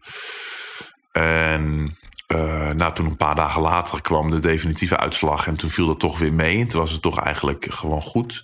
En 1.13 1.97
uh, 2.29 2.87
toen 2.87 3.07
een 3.07 3.17
paar 3.17 3.35
dagen 3.35 3.63
later 3.63 4.03
kwam 4.03 4.31
de 4.31 4.39
definitieve 4.39 4.97
uitslag 4.97 5.47
en 5.47 5.55
toen 5.55 5.71
viel 5.71 5.87
dat 5.87 6.01
toch 6.01 6.19
weer 6.19 6.33
mee. 6.33 6.59
En 6.59 6.69
toen 6.69 6.81
was 6.81 6.93
het 6.93 7.03
toch 7.03 7.21
eigenlijk 7.21 7.67
gewoon 7.71 8.03
goed. 8.03 8.43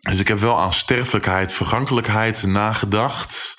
Dus 0.00 0.20
ik 0.20 0.28
heb 0.28 0.38
wel 0.38 0.58
aan 0.58 0.72
sterfelijkheid, 0.72 1.52
vergankelijkheid 1.52 2.42
nagedacht. 2.42 3.54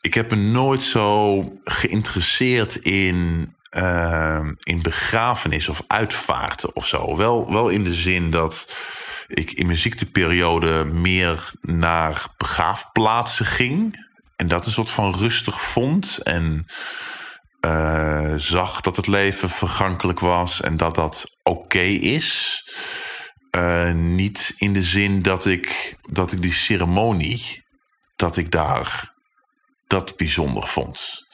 Ik 0.00 0.14
heb 0.14 0.30
me 0.30 0.36
nooit 0.36 0.82
zo 0.82 1.42
geïnteresseerd 1.64 2.76
in, 2.76 3.48
uh, 3.76 4.48
in 4.60 4.82
begrafenis 4.82 5.68
of 5.68 5.82
uitvaarten 5.86 6.76
of 6.76 6.86
zo. 6.86 7.16
Wel, 7.16 7.52
wel 7.52 7.68
in 7.68 7.84
de 7.84 7.94
zin 7.94 8.30
dat 8.30 8.72
ik 9.26 9.52
in 9.52 9.66
mijn 9.66 9.78
ziekteperiode 9.78 10.84
meer 10.84 11.52
naar 11.60 12.26
begraafplaatsen 12.36 13.46
ging. 13.46 14.08
En 14.36 14.48
dat 14.48 14.66
een 14.66 14.72
soort 14.72 14.90
van 14.90 15.14
rustig 15.14 15.60
vond. 15.60 16.18
En 16.22 16.66
uh, 17.60 18.34
zag 18.36 18.80
dat 18.80 18.96
het 18.96 19.06
leven 19.06 19.50
vergankelijk 19.50 20.20
was 20.20 20.60
en 20.60 20.76
dat 20.76 20.94
dat 20.94 21.38
oké 21.42 21.78
is. 22.00 22.62
Uh, 23.56 23.92
niet 23.92 24.54
in 24.58 24.72
de 24.72 24.82
zin 24.82 25.22
dat 25.22 25.46
ik, 25.46 25.96
dat 26.10 26.32
ik 26.32 26.42
die 26.42 26.52
ceremonie, 26.52 27.64
dat 28.16 28.36
ik 28.36 28.50
daar 28.50 29.14
dat 29.86 30.16
bijzonder 30.16 30.66
vond. 30.66 31.26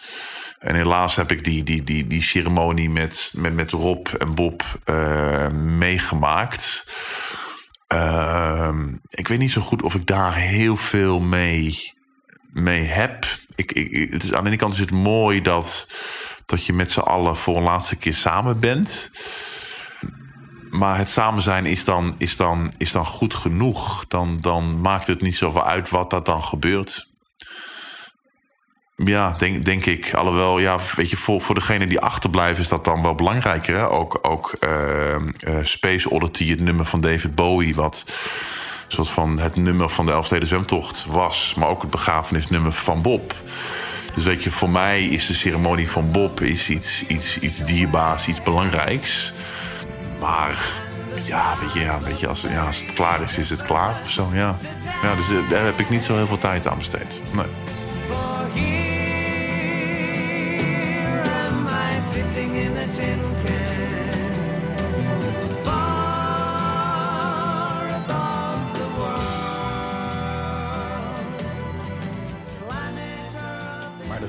En 0.58 0.74
helaas 0.74 1.16
heb 1.16 1.30
ik 1.32 1.44
die, 1.44 1.62
die, 1.62 1.82
die, 1.82 2.06
die 2.06 2.22
ceremonie 2.22 2.90
met, 2.90 3.32
met, 3.34 3.54
met 3.54 3.70
Rob 3.70 4.06
en 4.06 4.34
Bob 4.34 4.62
uh, 4.84 5.48
meegemaakt. 5.50 6.86
Uh, 7.92 8.78
ik 9.10 9.28
weet 9.28 9.38
niet 9.38 9.52
zo 9.52 9.60
goed 9.60 9.82
of 9.82 9.94
ik 9.94 10.06
daar 10.06 10.34
heel 10.34 10.76
veel 10.76 11.20
mee, 11.20 11.92
mee 12.52 12.82
heb. 12.82 13.26
Ik, 13.54 13.72
ik, 13.72 14.12
het 14.12 14.24
is, 14.24 14.32
aan 14.32 14.42
de 14.42 14.48
ene 14.48 14.58
kant 14.58 14.74
is 14.74 14.80
het 14.80 14.90
mooi 14.90 15.40
dat, 15.40 15.88
dat 16.46 16.64
je 16.64 16.72
met 16.72 16.92
z'n 16.92 17.00
allen 17.00 17.36
voor 17.36 17.56
een 17.56 17.62
laatste 17.62 17.96
keer 17.96 18.14
samen 18.14 18.60
bent. 18.60 19.10
Maar 20.70 20.98
het 20.98 21.10
samen 21.10 21.42
zijn 21.42 21.66
is 21.66 21.84
dan, 21.84 22.14
is 22.18 22.36
dan, 22.36 22.72
is 22.78 22.90
dan 22.90 23.06
goed 23.06 23.34
genoeg. 23.34 24.04
Dan, 24.08 24.38
dan 24.40 24.80
maakt 24.80 25.06
het 25.06 25.20
niet 25.20 25.36
zoveel 25.36 25.64
uit 25.64 25.90
wat 25.90 26.10
dat 26.10 26.26
dan 26.26 26.42
gebeurt. 26.42 27.08
Ja, 28.96 29.34
denk, 29.38 29.64
denk 29.64 29.86
ik. 29.86 30.14
Alhoewel, 30.14 30.58
ja, 30.58 30.78
weet 30.96 31.10
je, 31.10 31.16
voor, 31.16 31.40
voor 31.40 31.54
degene 31.54 31.86
die 31.86 32.00
achterblijven 32.00 32.62
is 32.62 32.68
dat 32.68 32.84
dan 32.84 33.02
wel 33.02 33.14
belangrijker. 33.14 33.88
Ook, 33.88 34.18
ook 34.22 34.56
uh, 34.60 34.70
uh, 35.10 35.56
Space 35.62 36.10
Oddity, 36.10 36.50
het 36.50 36.60
nummer 36.60 36.84
van 36.84 37.00
David 37.00 37.34
Bowie, 37.34 37.74
wat 37.74 38.04
soort 38.88 39.08
van 39.08 39.38
het 39.38 39.56
nummer 39.56 39.88
van 39.88 40.06
de 40.06 40.12
Elfsteden 40.12 40.48
Zwemtocht 40.48 41.06
was. 41.08 41.54
Maar 41.56 41.68
ook 41.68 41.82
het 41.82 41.90
begrafenisnummer 41.90 42.72
van 42.72 43.02
Bob. 43.02 43.34
Dus 44.14 44.24
weet 44.24 44.42
je, 44.42 44.50
voor 44.50 44.70
mij 44.70 45.04
is 45.04 45.26
de 45.26 45.34
ceremonie 45.34 45.90
van 45.90 46.10
Bob 46.10 46.40
is 46.40 46.68
iets, 46.70 47.06
iets, 47.06 47.38
iets 47.38 47.64
dierbaars, 47.64 48.28
iets 48.28 48.42
belangrijks. 48.42 49.32
Maar 50.26 50.58
ja, 51.24 51.54
weet 51.60 51.72
je, 51.72 51.80
ja, 51.80 52.00
weet 52.00 52.20
je 52.20 52.28
als, 52.28 52.42
het 52.42 52.92
klaar 52.94 53.22
is, 53.22 53.38
is 53.38 53.50
het 53.50 53.62
klaar 53.62 54.00
of 54.02 54.10
zo. 54.10 54.28
Ja. 54.32 54.56
Dus 55.16 55.30
eh, 55.30 55.50
daar 55.50 55.64
heb 55.64 55.80
ik 55.80 55.90
niet 55.90 56.04
zo 56.04 56.14
heel 56.14 56.26
veel 56.26 56.38
tijd 56.38 56.66
aan 56.66 56.78
besteed. 56.78 57.20
Nee. 57.32 57.44
in. 62.98 63.85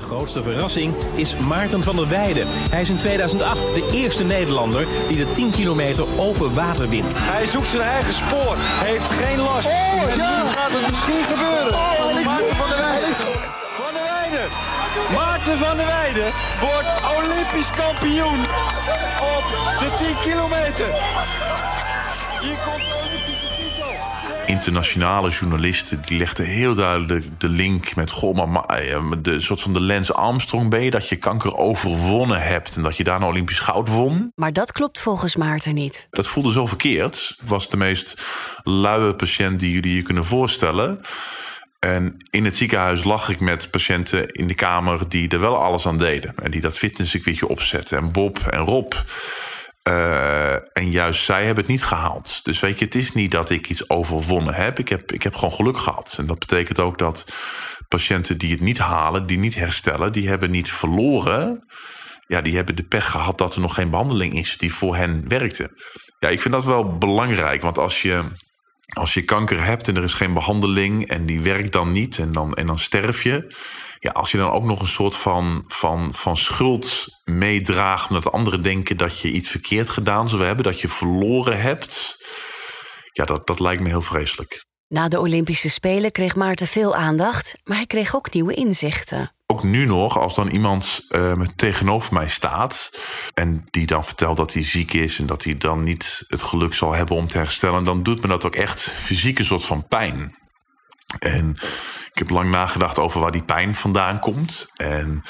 Grootste 0.08 0.42
verrassing 0.42 0.94
is 1.14 1.36
Maarten 1.36 1.82
van 1.82 1.96
der 1.96 2.08
Weijden. 2.08 2.46
Hij 2.48 2.80
is 2.80 2.90
in 2.90 2.98
2008 2.98 3.74
de 3.74 3.88
eerste 3.92 4.24
Nederlander 4.24 4.86
die 5.08 5.16
de 5.16 5.32
10 5.32 5.50
kilometer 5.50 6.04
open 6.16 6.54
water 6.54 6.88
wint. 6.88 7.18
Hij 7.18 7.46
zoekt 7.46 7.66
zijn 7.66 7.82
eigen 7.82 8.14
spoor, 8.14 8.54
heeft 8.58 9.10
geen 9.10 9.38
last. 9.38 9.68
Oh, 9.68 10.02
en 10.02 10.16
ja. 10.16 10.42
nu 10.42 10.48
gaat 10.48 10.72
het 10.72 10.88
misschien 10.88 11.24
gebeuren. 11.24 11.74
Oh, 11.74 12.24
Maarten 12.24 12.56
van 12.56 12.68
der 12.68 12.78
Weijden. 12.78 13.14
Van 13.80 13.92
der 13.92 14.06
Weijden. 14.12 14.48
Maarten 15.14 15.58
van 15.58 15.76
der 15.76 15.86
Weijden 15.86 16.32
wordt 16.60 16.92
Olympisch 17.18 17.70
kampioen 17.70 18.40
op 19.36 19.44
de 19.80 19.88
10 19.98 20.14
kilometer. 20.24 20.88
Hier 22.40 22.58
komt 22.64 22.84
de 22.88 22.96
Olympische. 23.04 23.57
Internationale 24.46 25.30
journalisten 25.30 26.02
die 26.06 26.18
legden 26.18 26.46
heel 26.46 26.74
duidelijk 26.74 27.40
de 27.40 27.48
link 27.48 27.94
met 27.94 28.10
goh, 28.10 28.46
maar 28.46 28.64
eh, 28.64 29.12
de 29.22 29.40
soort 29.40 29.60
van 29.60 29.72
de 29.72 29.80
Lens 29.80 30.12
Armstrong 30.12 30.70
ben 30.70 30.82
je 30.82 30.90
dat 30.90 31.08
je 31.08 31.16
kanker 31.16 31.56
overwonnen 31.56 32.42
hebt 32.42 32.76
en 32.76 32.82
dat 32.82 32.96
je 32.96 33.04
daar 33.04 33.16
een 33.16 33.26
Olympisch 33.26 33.58
goud 33.58 33.88
won. 33.88 34.32
Maar 34.34 34.52
dat 34.52 34.72
klopt 34.72 34.98
volgens 34.98 35.36
Maarten 35.36 35.74
niet. 35.74 36.06
Dat 36.10 36.26
voelde 36.26 36.52
zo 36.52 36.66
verkeerd. 36.66 37.38
Was 37.44 37.68
de 37.68 37.76
meest 37.76 38.22
luie 38.62 39.14
patiënt 39.14 39.60
die 39.60 39.72
jullie 39.72 39.94
je 39.94 40.02
kunnen 40.02 40.24
voorstellen. 40.24 41.00
En 41.78 42.16
in 42.30 42.44
het 42.44 42.56
ziekenhuis 42.56 43.04
lag 43.04 43.28
ik 43.28 43.40
met 43.40 43.70
patiënten 43.70 44.26
in 44.26 44.48
de 44.48 44.54
kamer 44.54 45.08
die 45.08 45.28
er 45.28 45.40
wel 45.40 45.56
alles 45.56 45.86
aan 45.86 45.98
deden. 45.98 46.34
En 46.36 46.50
die 46.50 46.60
dat 46.60 46.78
fitnesscircuitje 46.78 47.48
opzetten. 47.48 47.98
En 47.98 48.12
Bob 48.12 48.38
en 48.38 48.60
Rob. 48.60 48.92
Uh, 49.88 50.52
en 50.52 50.90
juist 50.90 51.24
zij 51.24 51.44
hebben 51.44 51.64
het 51.64 51.72
niet 51.72 51.82
gehaald. 51.82 52.44
Dus 52.44 52.60
weet 52.60 52.78
je, 52.78 52.84
het 52.84 52.94
is 52.94 53.12
niet 53.12 53.30
dat 53.30 53.50
ik 53.50 53.68
iets 53.68 53.90
overwonnen 53.90 54.54
heb. 54.54 54.78
Ik 54.78 54.88
heb, 54.88 55.12
ik 55.12 55.22
heb 55.22 55.34
gewoon 55.34 55.52
geluk 55.52 55.78
gehad. 55.78 56.14
En 56.18 56.26
dat 56.26 56.38
betekent 56.38 56.80
ook 56.80 56.98
dat 56.98 57.32
patiënten 57.88 58.38
die 58.38 58.50
het 58.50 58.60
niet 58.60 58.78
halen, 58.78 59.26
die 59.26 59.38
niet 59.38 59.54
herstellen, 59.54 60.12
die 60.12 60.28
hebben 60.28 60.50
niet 60.50 60.72
verloren. 60.72 61.66
Ja, 62.26 62.40
die 62.40 62.56
hebben 62.56 62.76
de 62.76 62.82
pech 62.82 63.10
gehad 63.10 63.38
dat 63.38 63.54
er 63.54 63.60
nog 63.60 63.74
geen 63.74 63.90
behandeling 63.90 64.34
is 64.34 64.58
die 64.58 64.74
voor 64.74 64.96
hen 64.96 65.28
werkte. 65.28 65.70
Ja, 66.18 66.28
ik 66.28 66.40
vind 66.40 66.54
dat 66.54 66.64
wel 66.64 66.98
belangrijk. 66.98 67.62
Want 67.62 67.78
als 67.78 68.02
je 68.02 68.22
als 68.94 69.14
je 69.14 69.22
kanker 69.22 69.64
hebt 69.64 69.88
en 69.88 69.96
er 69.96 70.04
is 70.04 70.14
geen 70.14 70.32
behandeling 70.32 71.06
en 71.06 71.26
die 71.26 71.40
werkt 71.40 71.72
dan 71.72 71.92
niet 71.92 72.18
en 72.18 72.32
dan, 72.32 72.52
en 72.52 72.66
dan 72.66 72.78
sterf 72.78 73.22
je. 73.22 73.54
Ja, 74.00 74.10
als 74.10 74.30
je 74.30 74.38
dan 74.38 74.50
ook 74.50 74.64
nog 74.64 74.80
een 74.80 74.86
soort 74.86 75.16
van, 75.16 75.64
van, 75.66 76.14
van 76.14 76.36
schuld 76.36 77.06
meedraagt, 77.24 78.08
omdat 78.08 78.32
anderen 78.32 78.62
denken 78.62 78.96
dat 78.96 79.20
je 79.20 79.30
iets 79.30 79.48
verkeerd 79.48 79.90
gedaan 79.90 80.28
zou 80.28 80.42
hebben, 80.42 80.64
dat 80.64 80.80
je 80.80 80.88
verloren 80.88 81.60
hebt. 81.60 82.16
Ja, 83.12 83.24
dat, 83.24 83.46
dat 83.46 83.60
lijkt 83.60 83.82
me 83.82 83.88
heel 83.88 84.02
vreselijk. 84.02 84.64
Na 84.88 85.08
de 85.08 85.20
Olympische 85.20 85.68
Spelen 85.68 86.12
kreeg 86.12 86.36
Maarten 86.36 86.66
veel 86.66 86.96
aandacht, 86.96 87.54
maar 87.64 87.76
hij 87.76 87.86
kreeg 87.86 88.14
ook 88.14 88.32
nieuwe 88.32 88.54
inzichten 88.54 89.32
ook 89.50 89.62
nu 89.62 89.86
nog, 89.86 90.18
als 90.18 90.34
dan 90.34 90.48
iemand 90.48 91.06
uh, 91.10 91.40
tegenover 91.56 92.14
mij 92.14 92.28
staat. 92.28 92.90
en 93.34 93.64
die 93.70 93.86
dan 93.86 94.04
vertelt 94.04 94.36
dat 94.36 94.52
hij 94.52 94.64
ziek 94.64 94.92
is. 94.92 95.18
en 95.18 95.26
dat 95.26 95.44
hij 95.44 95.56
dan 95.56 95.82
niet 95.82 96.24
het 96.28 96.42
geluk 96.42 96.74
zal 96.74 96.92
hebben 96.92 97.16
om 97.16 97.26
te 97.26 97.38
herstellen. 97.38 97.84
dan 97.84 98.02
doet 98.02 98.22
me 98.22 98.28
dat 98.28 98.44
ook 98.44 98.54
echt 98.54 98.80
fysiek 98.80 99.38
een 99.38 99.44
soort 99.44 99.64
van 99.64 99.88
pijn. 99.88 100.36
En 101.18 101.50
ik 102.12 102.18
heb 102.18 102.30
lang 102.30 102.50
nagedacht 102.50 102.98
over 102.98 103.20
waar 103.20 103.32
die 103.32 103.42
pijn 103.42 103.74
vandaan 103.74 104.20
komt. 104.20 104.66
En 104.76 105.22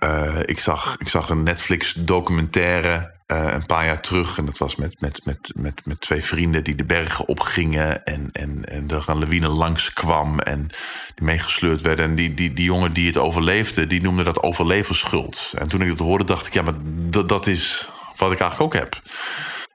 uh, 0.00 0.40
ik, 0.44 0.60
zag, 0.60 0.96
ik 0.98 1.08
zag 1.08 1.28
een 1.28 1.42
Netflix-documentaire 1.42 3.13
uh, 3.26 3.52
een 3.52 3.66
paar 3.66 3.84
jaar 3.84 4.00
terug. 4.00 4.38
En 4.38 4.46
dat 4.46 4.58
was 4.58 4.76
met, 4.76 5.00
met, 5.00 5.24
met, 5.24 5.52
met, 5.54 5.86
met 5.86 6.00
twee 6.00 6.24
vrienden 6.24 6.64
die 6.64 6.74
de 6.74 6.84
bergen 6.84 7.28
opgingen. 7.28 8.04
En, 8.04 8.28
en, 8.32 8.64
en 8.64 8.90
er 8.90 9.04
een 9.06 9.18
lawine 9.18 9.48
langs 9.48 9.92
kwam 9.92 10.38
en 10.38 10.66
die 11.14 11.24
meegesleurd 11.24 11.80
werden. 11.80 12.04
En 12.04 12.14
die, 12.14 12.34
die, 12.34 12.52
die 12.52 12.64
jongen 12.64 12.92
die 12.92 13.06
het 13.06 13.18
overleefde, 13.18 13.86
die 13.86 14.02
noemde 14.02 14.22
dat 14.22 14.42
overleverschuld. 14.42 15.52
En 15.58 15.68
toen 15.68 15.82
ik 15.82 15.88
het 15.88 15.98
hoorde, 15.98 16.24
dacht 16.24 16.46
ik, 16.46 16.52
ja, 16.52 16.62
maar 16.62 16.74
dat, 16.84 17.28
dat 17.28 17.46
is 17.46 17.88
wat 18.16 18.32
ik 18.32 18.40
eigenlijk 18.40 18.74
ook 18.74 18.80
heb. 18.80 19.02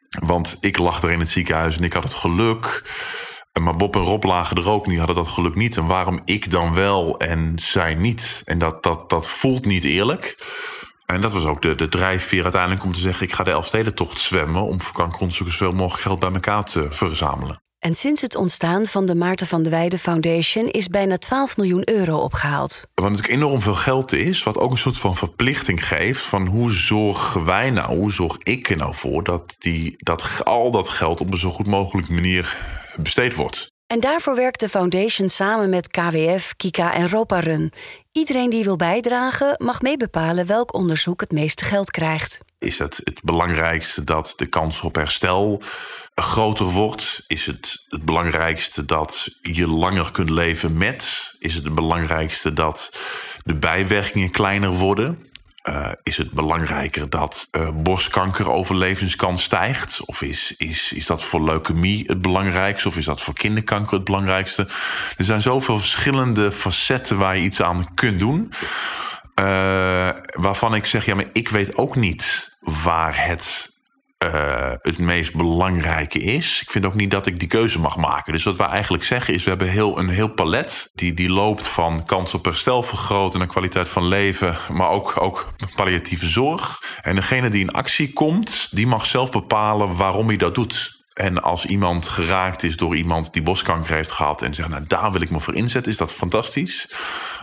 Want 0.10 0.58
ik 0.60 0.78
lag 0.78 1.04
er 1.04 1.12
in 1.12 1.20
het 1.20 1.30
ziekenhuis 1.30 1.78
en 1.78 1.84
ik 1.84 1.94
had 1.94 2.04
het 2.04 2.14
geluk. 2.14 2.84
Maar 3.60 3.76
Bob 3.76 3.96
en 3.96 4.02
Rob 4.02 4.24
lagen 4.24 4.58
er 4.58 4.70
ook, 4.70 4.86
die 4.86 4.98
hadden 4.98 5.16
dat 5.16 5.28
geluk 5.28 5.56
niet. 5.56 5.78
En 5.78 5.86
waarom 5.86 6.20
ik 6.26 6.52
dan 6.52 6.74
wel 6.74 7.18
en 7.18 7.54
zij 7.56 7.96
niet? 7.96 8.42
En 8.46 8.60
dat, 8.60 8.84
dat, 8.84 9.10
dat 9.10 9.28
voelt 9.28 9.66
niet 9.66 9.84
eerlijk. 9.84 10.38
En 11.13 11.22
dat 11.22 11.34
was 11.34 11.45
ook 11.45 11.62
de, 11.62 11.76
de 11.76 11.89
drijfveer 11.89 12.43
uiteindelijk 12.43 12.84
om 12.84 12.93
te 12.93 13.00
zeggen... 13.00 13.26
ik 13.26 13.34
ga 13.34 13.43
de 13.43 13.52
Elfstedentocht 13.52 14.19
zwemmen... 14.19 14.62
om 14.62 14.82
voor 14.82 14.93
kankeronderzoekers 14.95 15.58
zoveel 15.58 15.76
mogelijk 15.76 16.02
geld 16.02 16.19
bij 16.19 16.32
elkaar 16.32 16.63
te 16.63 16.86
verzamelen. 16.89 17.62
En 17.80 17.95
sinds 17.95 18.22
het 18.22 18.36
ontstaan 18.36 18.86
van 18.86 19.06
de 19.06 19.15
Maarten 19.15 19.48
van 19.48 19.63
der 19.63 19.72
Weijden 19.72 20.00
Foundation... 20.00 20.67
is 20.67 20.88
bijna 20.88 21.17
12 21.17 21.58
miljoen 21.58 21.89
euro 21.89 22.17
opgehaald. 22.17 22.82
Wat 22.93 23.10
natuurlijk 23.10 23.34
enorm 23.34 23.62
veel 23.62 23.74
geld 23.74 24.13
is... 24.13 24.43
wat 24.43 24.58
ook 24.58 24.72
een 24.72 24.78
soort 24.78 24.98
van 24.98 25.15
verplichting 25.15 25.88
geeft... 25.88 26.22
van 26.22 26.48
hoe 26.48 26.72
zorgen 26.72 27.45
wij 27.45 27.69
nou, 27.69 27.98
hoe 27.98 28.12
zorg 28.12 28.38
ik 28.43 28.69
er 28.69 28.78
nou 28.78 28.95
voor... 28.95 29.24
dat, 29.24 29.56
die, 29.58 29.95
dat 29.98 30.45
al 30.45 30.72
dat 30.72 30.89
geld 30.89 31.22
op 31.22 31.32
een 31.32 31.38
zo 31.38 31.50
goed 31.50 31.67
mogelijke 31.67 32.13
manier 32.13 32.58
besteed 32.95 33.36
wordt. 33.36 33.72
En 33.89 33.99
daarvoor 33.99 34.36
werkt 34.36 34.60
de 34.60 34.69
foundation 34.69 35.30
samen 35.30 35.69
met 35.69 35.88
KWF, 35.88 36.54
Kika 36.56 36.93
en 36.93 37.10
Roparun. 37.10 37.71
Iedereen 38.12 38.49
die 38.49 38.63
wil 38.63 38.75
bijdragen 38.75 39.56
mag 39.58 39.82
meebepalen 39.82 40.45
welk 40.45 40.73
onderzoek 40.73 41.21
het 41.21 41.32
meeste 41.32 41.65
geld 41.65 41.91
krijgt. 41.91 42.39
Is 42.60 42.80
het 42.80 43.02
het 43.04 43.23
belangrijkste 43.23 44.04
dat 44.04 44.34
de 44.36 44.45
kans 44.45 44.82
op 44.82 44.95
herstel 44.95 45.62
groter 46.15 46.65
wordt? 46.65 47.23
Is 47.28 47.45
het 47.45 47.86
het 47.88 48.06
belangrijkste 48.06 48.86
dat 48.86 49.28
je 49.41 49.67
langer 49.67 50.12
kunt 50.12 50.30
leven 50.30 50.78
met? 50.78 51.36
Is 51.39 51.54
het 51.54 51.63
het 51.63 51.75
belangrijkste 51.75 52.54
dat 52.54 52.97
de 53.43 53.56
bijwerkingen 53.56 54.32
kleiner 54.32 54.71
worden? 54.71 55.29
Uh, 55.63 55.91
is 56.04 56.17
het 56.17 56.32
belangrijker 56.32 57.10
dat 57.10 57.48
uh, 57.52 57.69
borstkankeroverlevingskans 57.74 59.43
stijgt? 59.43 60.02
Of 60.06 60.22
is, 60.22 60.56
is, 60.58 60.93
is 60.93 61.06
dat 61.06 61.24
voor 61.24 61.43
leukemie 61.43 62.04
het 62.08 62.22
belangrijkste? 62.22 62.88
Of 62.88 62.98
is 62.98 63.06
dat 63.06 63.22
voor 63.22 63.34
kinderkanker 63.34 63.93
het 63.93 64.04
belangrijkste? 64.04 64.67
Er 65.17 65.26
zijn 65.26 65.41
zoveel 65.41 65.78
verschillende 65.78 66.52
facetten 66.52 67.17
waar 67.17 67.38
je 67.38 67.43
iets 67.43 67.62
aan 67.62 67.93
kunt 67.93 68.19
doen. 68.19 68.54
Uh, 69.39 70.10
waarvan 70.32 70.76
ik 70.76 70.86
zeg, 70.86 71.06
ja, 71.06 71.15
maar 71.15 71.30
ik 71.34 71.50
weet 71.50 71.78
ook 71.78 71.95
niet 71.95 72.58
waar 72.60 73.26
het 73.26 73.79
uh, 74.25 74.71
het 74.82 74.97
meest 74.97 75.34
belangrijke 75.34 76.19
is. 76.19 76.62
Ik 76.62 76.71
vind 76.71 76.86
ook 76.86 76.93
niet 76.93 77.12
dat 77.12 77.25
ik 77.25 77.39
die 77.39 77.47
keuze 77.47 77.79
mag 77.79 77.97
maken. 77.97 78.34
Dus 78.34 78.43
wat 78.43 78.58
we 78.58 78.63
eigenlijk 78.63 79.03
zeggen 79.03 79.34
is, 79.34 79.43
we 79.43 79.49
hebben 79.49 79.69
heel, 79.69 79.99
een 79.99 80.10
heel 80.10 80.27
palet 80.27 80.91
die, 80.93 81.13
die 81.13 81.29
loopt 81.29 81.67
van 81.67 82.05
kans 82.05 82.34
op 82.34 82.45
herstel 82.45 82.84
vergroten 82.84 83.41
en 83.41 83.47
kwaliteit 83.47 83.89
van 83.89 84.08
leven, 84.08 84.58
maar 84.71 84.89
ook, 84.89 85.21
ook 85.21 85.53
palliatieve 85.75 86.29
zorg. 86.29 86.82
En 87.01 87.15
degene 87.15 87.49
die 87.49 87.62
in 87.62 87.71
actie 87.71 88.13
komt, 88.13 88.67
die 88.71 88.88
mag 88.88 89.05
zelf 89.05 89.32
bepalen 89.32 89.95
waarom 89.95 90.27
hij 90.27 90.38
dat 90.38 90.55
doet. 90.55 90.99
En 91.19 91.41
als 91.41 91.65
iemand 91.65 92.08
geraakt 92.08 92.63
is 92.63 92.77
door 92.77 92.95
iemand 92.95 93.34
die 93.34 93.41
boskanker 93.41 93.95
heeft 93.95 94.12
gehad 94.12 94.41
en 94.41 94.53
zegt, 94.53 94.69
nou 94.69 94.84
daar 94.88 95.12
wil 95.12 95.21
ik 95.21 95.29
me 95.29 95.39
voor 95.39 95.55
inzetten, 95.55 95.91
is 95.91 95.97
dat 95.97 96.12
fantastisch. 96.12 96.89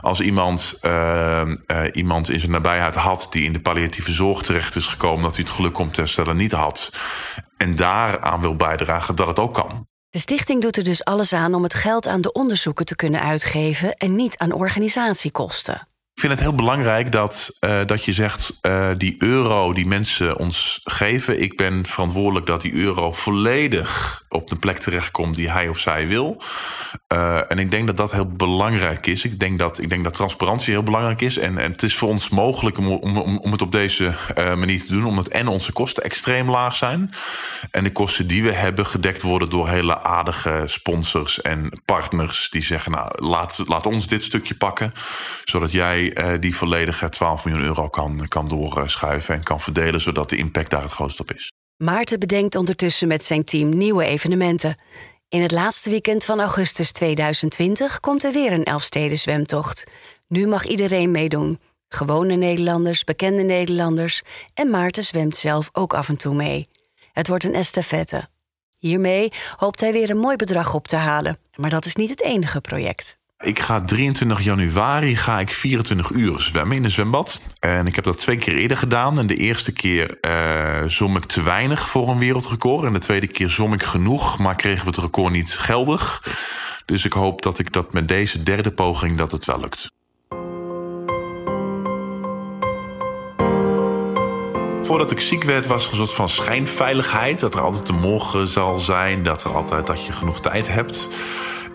Als 0.00 0.20
iemand, 0.20 0.78
uh, 0.82 1.42
uh, 1.66 1.84
iemand 1.92 2.30
in 2.30 2.40
zijn 2.40 2.52
nabijheid 2.52 2.94
had 2.94 3.26
die 3.30 3.44
in 3.44 3.52
de 3.52 3.60
palliatieve 3.60 4.12
zorg 4.12 4.42
terecht 4.42 4.76
is 4.76 4.86
gekomen, 4.86 5.22
dat 5.22 5.36
hij 5.36 5.44
het 5.44 5.54
geluk 5.54 5.78
om 5.78 5.90
te 5.90 6.00
herstellen 6.00 6.36
niet 6.36 6.52
had. 6.52 6.92
En 7.56 7.76
daaraan 7.76 8.40
wil 8.40 8.56
bijdragen 8.56 9.16
dat 9.16 9.26
het 9.26 9.38
ook 9.38 9.54
kan. 9.54 9.86
De 10.10 10.18
stichting 10.18 10.62
doet 10.62 10.76
er 10.76 10.84
dus 10.84 11.04
alles 11.04 11.32
aan 11.32 11.54
om 11.54 11.62
het 11.62 11.74
geld 11.74 12.06
aan 12.06 12.20
de 12.20 12.32
onderzoeken 12.32 12.84
te 12.84 12.96
kunnen 12.96 13.20
uitgeven 13.20 13.94
en 13.94 14.16
niet 14.16 14.38
aan 14.38 14.52
organisatiekosten. 14.52 15.88
Ik 16.16 16.22
vind 16.22 16.34
het 16.34 16.42
heel 16.42 16.54
belangrijk 16.54 17.12
dat, 17.12 17.56
uh, 17.60 17.80
dat 17.86 18.04
je 18.04 18.12
zegt: 18.12 18.52
uh, 18.62 18.90
die 18.96 19.14
euro 19.18 19.72
die 19.72 19.86
mensen 19.86 20.38
ons 20.38 20.80
geven, 20.82 21.40
ik 21.40 21.56
ben 21.56 21.86
verantwoordelijk 21.86 22.46
dat 22.46 22.62
die 22.62 22.74
euro 22.74 23.12
volledig 23.12 24.24
op 24.28 24.48
de 24.48 24.56
plek 24.56 24.78
terechtkomt 24.78 25.34
die 25.34 25.50
hij 25.50 25.68
of 25.68 25.78
zij 25.78 26.08
wil. 26.08 26.42
Uh, 27.12 27.50
en 27.50 27.58
ik 27.58 27.70
denk 27.70 27.86
dat 27.86 27.96
dat 27.96 28.12
heel 28.12 28.26
belangrijk 28.26 29.06
is. 29.06 29.24
Ik 29.24 29.40
denk 29.40 29.58
dat, 29.58 29.78
ik 29.78 29.88
denk 29.88 30.04
dat 30.04 30.14
transparantie 30.14 30.72
heel 30.72 30.82
belangrijk 30.82 31.20
is. 31.20 31.38
En, 31.38 31.58
en 31.58 31.72
het 31.72 31.82
is 31.82 31.96
voor 31.96 32.08
ons 32.08 32.28
mogelijk 32.28 32.78
om, 32.78 32.88
om, 32.88 33.38
om 33.38 33.52
het 33.52 33.62
op 33.62 33.72
deze 33.72 34.14
manier 34.34 34.80
te 34.80 34.92
doen, 34.92 35.04
omdat 35.04 35.28
en 35.28 35.48
onze 35.48 35.72
kosten 35.72 36.02
extreem 36.02 36.50
laag 36.50 36.76
zijn. 36.76 37.10
En 37.70 37.84
de 37.84 37.92
kosten 37.92 38.26
die 38.26 38.42
we 38.42 38.52
hebben 38.52 38.86
gedekt 38.86 39.22
worden 39.22 39.50
door 39.50 39.68
hele 39.68 40.02
aardige 40.02 40.62
sponsors 40.66 41.40
en 41.40 41.80
partners 41.84 42.50
die 42.50 42.62
zeggen: 42.62 42.92
Nou, 42.92 43.24
laat, 43.24 43.62
laat 43.66 43.86
ons 43.86 44.06
dit 44.06 44.24
stukje 44.24 44.54
pakken, 44.54 44.92
zodat 45.44 45.72
jij 45.72 46.06
die 46.40 46.56
volledige 46.56 47.08
12 47.08 47.44
miljoen 47.44 47.64
euro 47.64 47.88
kan, 47.88 48.28
kan 48.28 48.48
doorschuiven 48.48 49.34
en 49.34 49.42
kan 49.42 49.60
verdelen, 49.60 50.00
zodat 50.00 50.30
de 50.30 50.36
impact 50.36 50.70
daar 50.70 50.82
het 50.82 50.90
grootst 50.90 51.20
op 51.20 51.32
is. 51.32 51.52
Maarten 51.76 52.18
bedenkt 52.18 52.56
ondertussen 52.56 53.08
met 53.08 53.24
zijn 53.24 53.44
team 53.44 53.76
nieuwe 53.76 54.04
evenementen. 54.04 54.76
In 55.28 55.42
het 55.42 55.50
laatste 55.50 55.90
weekend 55.90 56.24
van 56.24 56.40
augustus 56.40 56.92
2020 56.92 58.00
komt 58.00 58.24
er 58.24 58.32
weer 58.32 58.52
een 58.52 58.64
Elfsteden 58.64 59.18
zwemtocht. 59.18 59.84
Nu 60.28 60.46
mag 60.46 60.64
iedereen 60.64 61.10
meedoen. 61.10 61.60
Gewone 61.88 62.34
Nederlanders, 62.34 63.04
bekende 63.04 63.42
Nederlanders 63.42 64.22
en 64.54 64.70
Maarten 64.70 65.02
zwemt 65.02 65.36
zelf 65.36 65.68
ook 65.72 65.94
af 65.94 66.08
en 66.08 66.16
toe 66.16 66.34
mee. 66.34 66.68
Het 67.12 67.28
wordt 67.28 67.44
een 67.44 67.54
estafette. 67.54 68.28
Hiermee 68.78 69.32
hoopt 69.56 69.80
hij 69.80 69.92
weer 69.92 70.10
een 70.10 70.18
mooi 70.18 70.36
bedrag 70.36 70.74
op 70.74 70.88
te 70.88 70.96
halen. 70.96 71.38
Maar 71.54 71.70
dat 71.70 71.84
is 71.84 71.94
niet 71.94 72.10
het 72.10 72.22
enige 72.22 72.60
project. 72.60 73.18
Ik 73.44 73.60
ga 73.60 73.80
23 73.80 74.40
januari 74.42 75.16
ga 75.16 75.40
ik 75.40 75.50
24 75.50 76.10
uur 76.10 76.40
zwemmen 76.40 76.76
in 76.76 76.84
een 76.84 76.90
zwembad. 76.90 77.40
En 77.58 77.86
ik 77.86 77.94
heb 77.94 78.04
dat 78.04 78.18
twee 78.18 78.36
keer 78.36 78.54
eerder 78.54 78.76
gedaan. 78.76 79.18
En 79.18 79.26
de 79.26 79.34
eerste 79.34 79.72
keer 79.72 80.18
uh, 80.20 80.88
zwom 80.88 81.16
ik 81.16 81.24
te 81.24 81.42
weinig 81.42 81.90
voor 81.90 82.08
een 82.08 82.18
wereldrecord. 82.18 82.84
En 82.84 82.92
de 82.92 82.98
tweede 82.98 83.26
keer 83.26 83.50
zwom 83.50 83.72
ik 83.72 83.82
genoeg, 83.82 84.38
maar 84.38 84.56
kregen 84.56 84.80
we 84.80 84.90
het 84.90 84.98
record 84.98 85.32
niet 85.32 85.58
geldig. 85.58 86.22
Dus 86.84 87.04
ik 87.04 87.12
hoop 87.12 87.42
dat 87.42 87.58
ik 87.58 87.72
dat 87.72 87.92
met 87.92 88.08
deze 88.08 88.42
derde 88.42 88.72
poging 88.72 89.18
dat 89.18 89.32
het 89.32 89.44
wel 89.44 89.60
lukt. 89.60 89.92
Voordat 94.82 95.10
ik 95.10 95.20
ziek 95.20 95.42
werd 95.42 95.66
was 95.66 95.84
er 95.84 95.90
een 95.90 95.96
soort 95.96 96.14
van 96.14 96.28
schijnveiligheid. 96.28 97.40
Dat 97.40 97.54
er 97.54 97.60
altijd 97.60 97.88
een 97.88 98.00
morgen 98.00 98.48
zal 98.48 98.78
zijn. 98.78 99.22
Dat, 99.22 99.44
er 99.44 99.54
altijd, 99.54 99.86
dat 99.86 100.06
je 100.06 100.12
genoeg 100.12 100.40
tijd 100.40 100.68
hebt. 100.68 101.08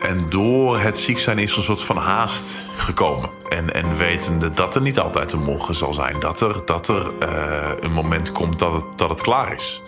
En 0.02 0.30
door 0.30 0.80
het 0.80 1.00
ziek 1.00 1.20
zijn 1.20 1.40
is 1.40 1.52
er 1.52 1.58
een 1.58 1.64
soort 1.64 1.84
van 1.84 1.98
haast 1.98 2.62
gekomen. 2.78 3.30
En, 3.50 3.74
en 3.74 3.98
wetende 3.98 4.52
dat 4.52 4.76
er 4.76 4.82
niet 4.82 5.00
altijd 5.00 5.32
een 5.32 5.44
morgen 5.44 5.76
zal 5.76 5.94
zijn. 5.94 6.20
Dat 6.20 6.42
er, 6.42 6.66
dat 6.66 6.88
er 6.88 7.12
uh, 7.24 7.70
een 7.80 7.92
moment 7.92 8.32
komt 8.32 8.60
dat 8.60 8.74
het, 8.74 8.98
dat 8.98 9.10
het 9.10 9.22
klaar 9.22 9.54
is. 9.54 9.82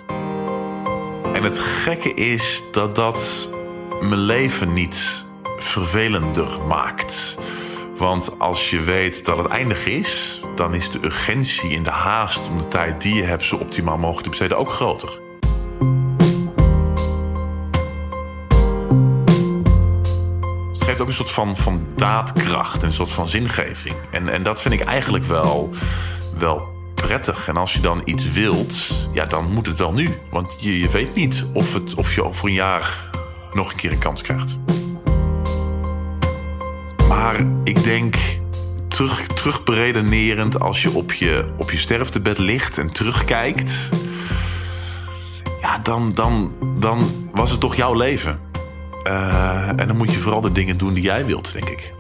En 1.34 1.44
het 1.44 1.60
gekke 1.60 2.14
is 2.14 2.64
dat 2.72 2.96
dat 2.96 3.50
mijn 4.00 4.22
leven 4.22 4.74
niet 4.74 5.26
vervelender 5.58 6.62
maakt. 6.68 7.38
Want 7.98 8.40
als 8.40 8.70
je 8.70 8.80
weet 8.80 9.26
dat 9.26 9.38
het 9.38 9.48
eindig 9.48 9.86
is, 9.86 10.42
dan 10.56 10.74
is 10.74 10.92
de 10.92 11.00
urgentie 11.04 11.76
en 11.76 11.84
de 11.84 11.90
haast 11.90 12.48
om 12.50 12.58
de 12.58 12.68
tijd 12.68 13.02
die 13.02 13.16
je 13.16 13.24
hebt 13.24 13.44
zo 13.44 13.56
optimaal 13.56 13.98
mogelijk 13.98 14.24
te 14.24 14.30
besteden 14.30 14.58
ook 14.58 14.70
groter. 14.70 15.22
Geeft 20.94 21.06
ook 21.06 21.12
een 21.12 21.26
soort 21.26 21.32
van, 21.32 21.58
van 21.58 21.86
daadkracht 21.96 22.82
en 22.82 22.88
een 22.88 22.94
soort 22.94 23.12
van 23.12 23.28
zingeving. 23.28 23.96
En, 24.12 24.30
en 24.30 24.44
dat 24.44 24.62
vind 24.62 24.74
ik 24.74 24.82
eigenlijk 24.82 25.26
wel, 25.26 25.70
wel 26.38 26.68
prettig. 26.96 27.48
En 27.48 27.58
als 27.58 27.74
je 27.74 27.80
dan 27.80 28.02
iets 28.06 28.32
wilt, 28.32 29.08
ja, 29.12 29.26
dan 29.26 29.52
moet 29.54 29.66
het 29.66 29.80
wel 29.80 29.94
nu. 29.94 30.10
Want 30.32 30.56
je, 30.60 30.80
je 30.80 30.90
weet 30.90 31.16
niet 31.16 31.46
of, 31.54 31.74
het, 31.74 31.94
of 31.94 32.16
je 32.16 32.24
over 32.24 32.48
een 32.48 32.54
jaar 32.54 33.10
nog 33.54 33.72
een 33.72 33.78
keer 33.78 33.92
een 33.92 33.98
kans 33.98 34.22
krijgt. 34.22 34.58
Maar 37.08 37.46
ik 37.64 37.84
denk, 37.84 38.16
terug, 38.88 39.28
terugberedenerend, 39.28 40.60
als 40.60 40.82
je 40.82 40.92
op, 40.92 41.14
je 41.14 41.54
op 41.58 41.72
je 41.72 41.78
sterftebed 41.78 42.38
ligt 42.38 42.78
en 42.78 42.92
terugkijkt. 42.92 43.90
Ja, 45.62 45.80
dan, 45.80 46.12
dan, 46.14 46.54
dan 46.80 47.12
was 47.32 47.52
het 47.52 47.60
toch 47.60 47.76
jouw 47.76 47.94
leven. 47.94 48.53
Uh, 49.08 49.68
en 49.68 49.88
dan 49.88 49.98
moet 49.98 50.12
je 50.12 50.20
vooral 50.20 50.42
de 50.42 50.52
dingen 50.52 50.78
doen 50.78 50.94
die 50.94 51.04
jij 51.04 51.26
wilt, 51.26 51.54
denk 51.54 51.70
ik. 51.70 51.94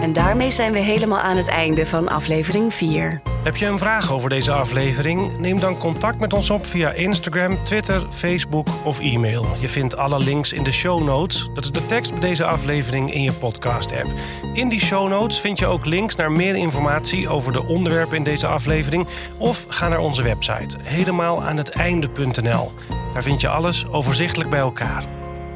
En 0.00 0.12
daarmee 0.12 0.50
zijn 0.50 0.72
we 0.72 0.78
helemaal 0.78 1.20
aan 1.20 1.36
het 1.36 1.48
einde 1.48 1.86
van 1.86 2.08
aflevering 2.08 2.74
4. 2.74 3.20
Heb 3.46 3.56
je 3.56 3.66
een 3.66 3.78
vraag 3.78 4.12
over 4.12 4.28
deze 4.28 4.52
aflevering? 4.52 5.38
Neem 5.38 5.60
dan 5.60 5.78
contact 5.78 6.18
met 6.18 6.32
ons 6.32 6.50
op 6.50 6.66
via 6.66 6.90
Instagram, 6.90 7.64
Twitter, 7.64 8.02
Facebook 8.10 8.68
of 8.84 9.00
e-mail. 9.00 9.46
Je 9.60 9.68
vindt 9.68 9.96
alle 9.96 10.18
links 10.18 10.52
in 10.52 10.62
de 10.62 10.72
show 10.72 11.04
notes. 11.04 11.48
Dat 11.54 11.64
is 11.64 11.70
de 11.70 11.86
tekst 11.86 12.10
bij 12.10 12.20
deze 12.20 12.44
aflevering 12.44 13.12
in 13.14 13.22
je 13.22 13.32
podcast-app. 13.32 14.06
In 14.54 14.68
die 14.68 14.80
show 14.80 15.08
notes 15.08 15.38
vind 15.40 15.58
je 15.58 15.66
ook 15.66 15.84
links 15.84 16.16
naar 16.16 16.32
meer 16.32 16.56
informatie 16.56 17.28
over 17.28 17.52
de 17.52 17.66
onderwerpen 17.66 18.16
in 18.16 18.22
deze 18.22 18.46
aflevering. 18.46 19.06
Of 19.36 19.66
ga 19.68 19.88
naar 19.88 19.98
onze 19.98 20.22
website, 20.22 20.76
helemaal 20.82 21.42
aan 21.42 21.56
het 21.56 21.68
einde.nl. 21.68 22.72
Daar 23.12 23.22
vind 23.22 23.40
je 23.40 23.48
alles 23.48 23.86
overzichtelijk 23.88 24.50
bij 24.50 24.60
elkaar. 24.60 25.04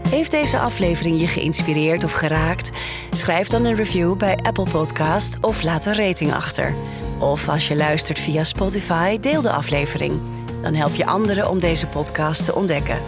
Heeft 0.09 0.31
deze 0.31 0.59
aflevering 0.59 1.21
je 1.21 1.27
geïnspireerd 1.27 2.05
of 2.05 2.13
geraakt? 2.13 2.71
Schrijf 3.11 3.49
dan 3.49 3.65
een 3.65 3.75
review 3.75 4.17
bij 4.17 4.37
Apple 4.37 4.71
Podcast 4.71 5.39
of 5.41 5.63
laat 5.63 5.87
een 5.87 5.95
rating 5.95 6.33
achter. 6.33 6.75
Of 7.21 7.49
als 7.49 7.69
je 7.69 7.77
luistert 7.77 8.19
via 8.19 8.45
Spotify, 8.45 9.19
deel 9.19 9.43
de 9.43 9.51
aflevering. 9.51 10.13
Dan 10.63 10.75
help 10.75 10.95
je 10.95 11.07
anderen 11.07 11.51
om 11.51 11.59
deze 11.59 11.87
podcast 11.87 12.45
te 12.45 12.55
ontdekken. 12.55 13.01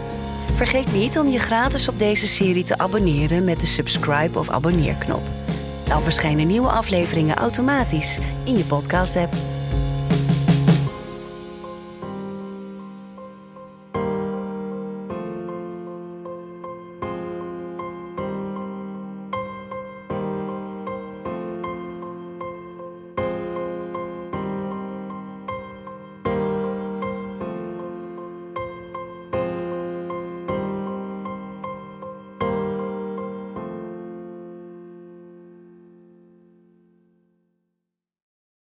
Vergeet 0.55 0.93
niet 0.93 1.19
om 1.19 1.27
je 1.27 1.39
gratis 1.39 1.87
op 1.87 1.99
deze 1.99 2.27
serie 2.27 2.63
te 2.63 2.77
abonneren 2.77 3.43
met 3.43 3.59
de 3.59 3.65
subscribe 3.65 4.39
of 4.39 4.49
abonneerknop. 4.49 5.21
Dan 5.87 6.03
verschijnen 6.03 6.47
nieuwe 6.47 6.69
afleveringen 6.69 7.35
automatisch 7.35 8.17
in 8.43 8.57
je 8.57 8.63
podcast-app. 8.63 9.33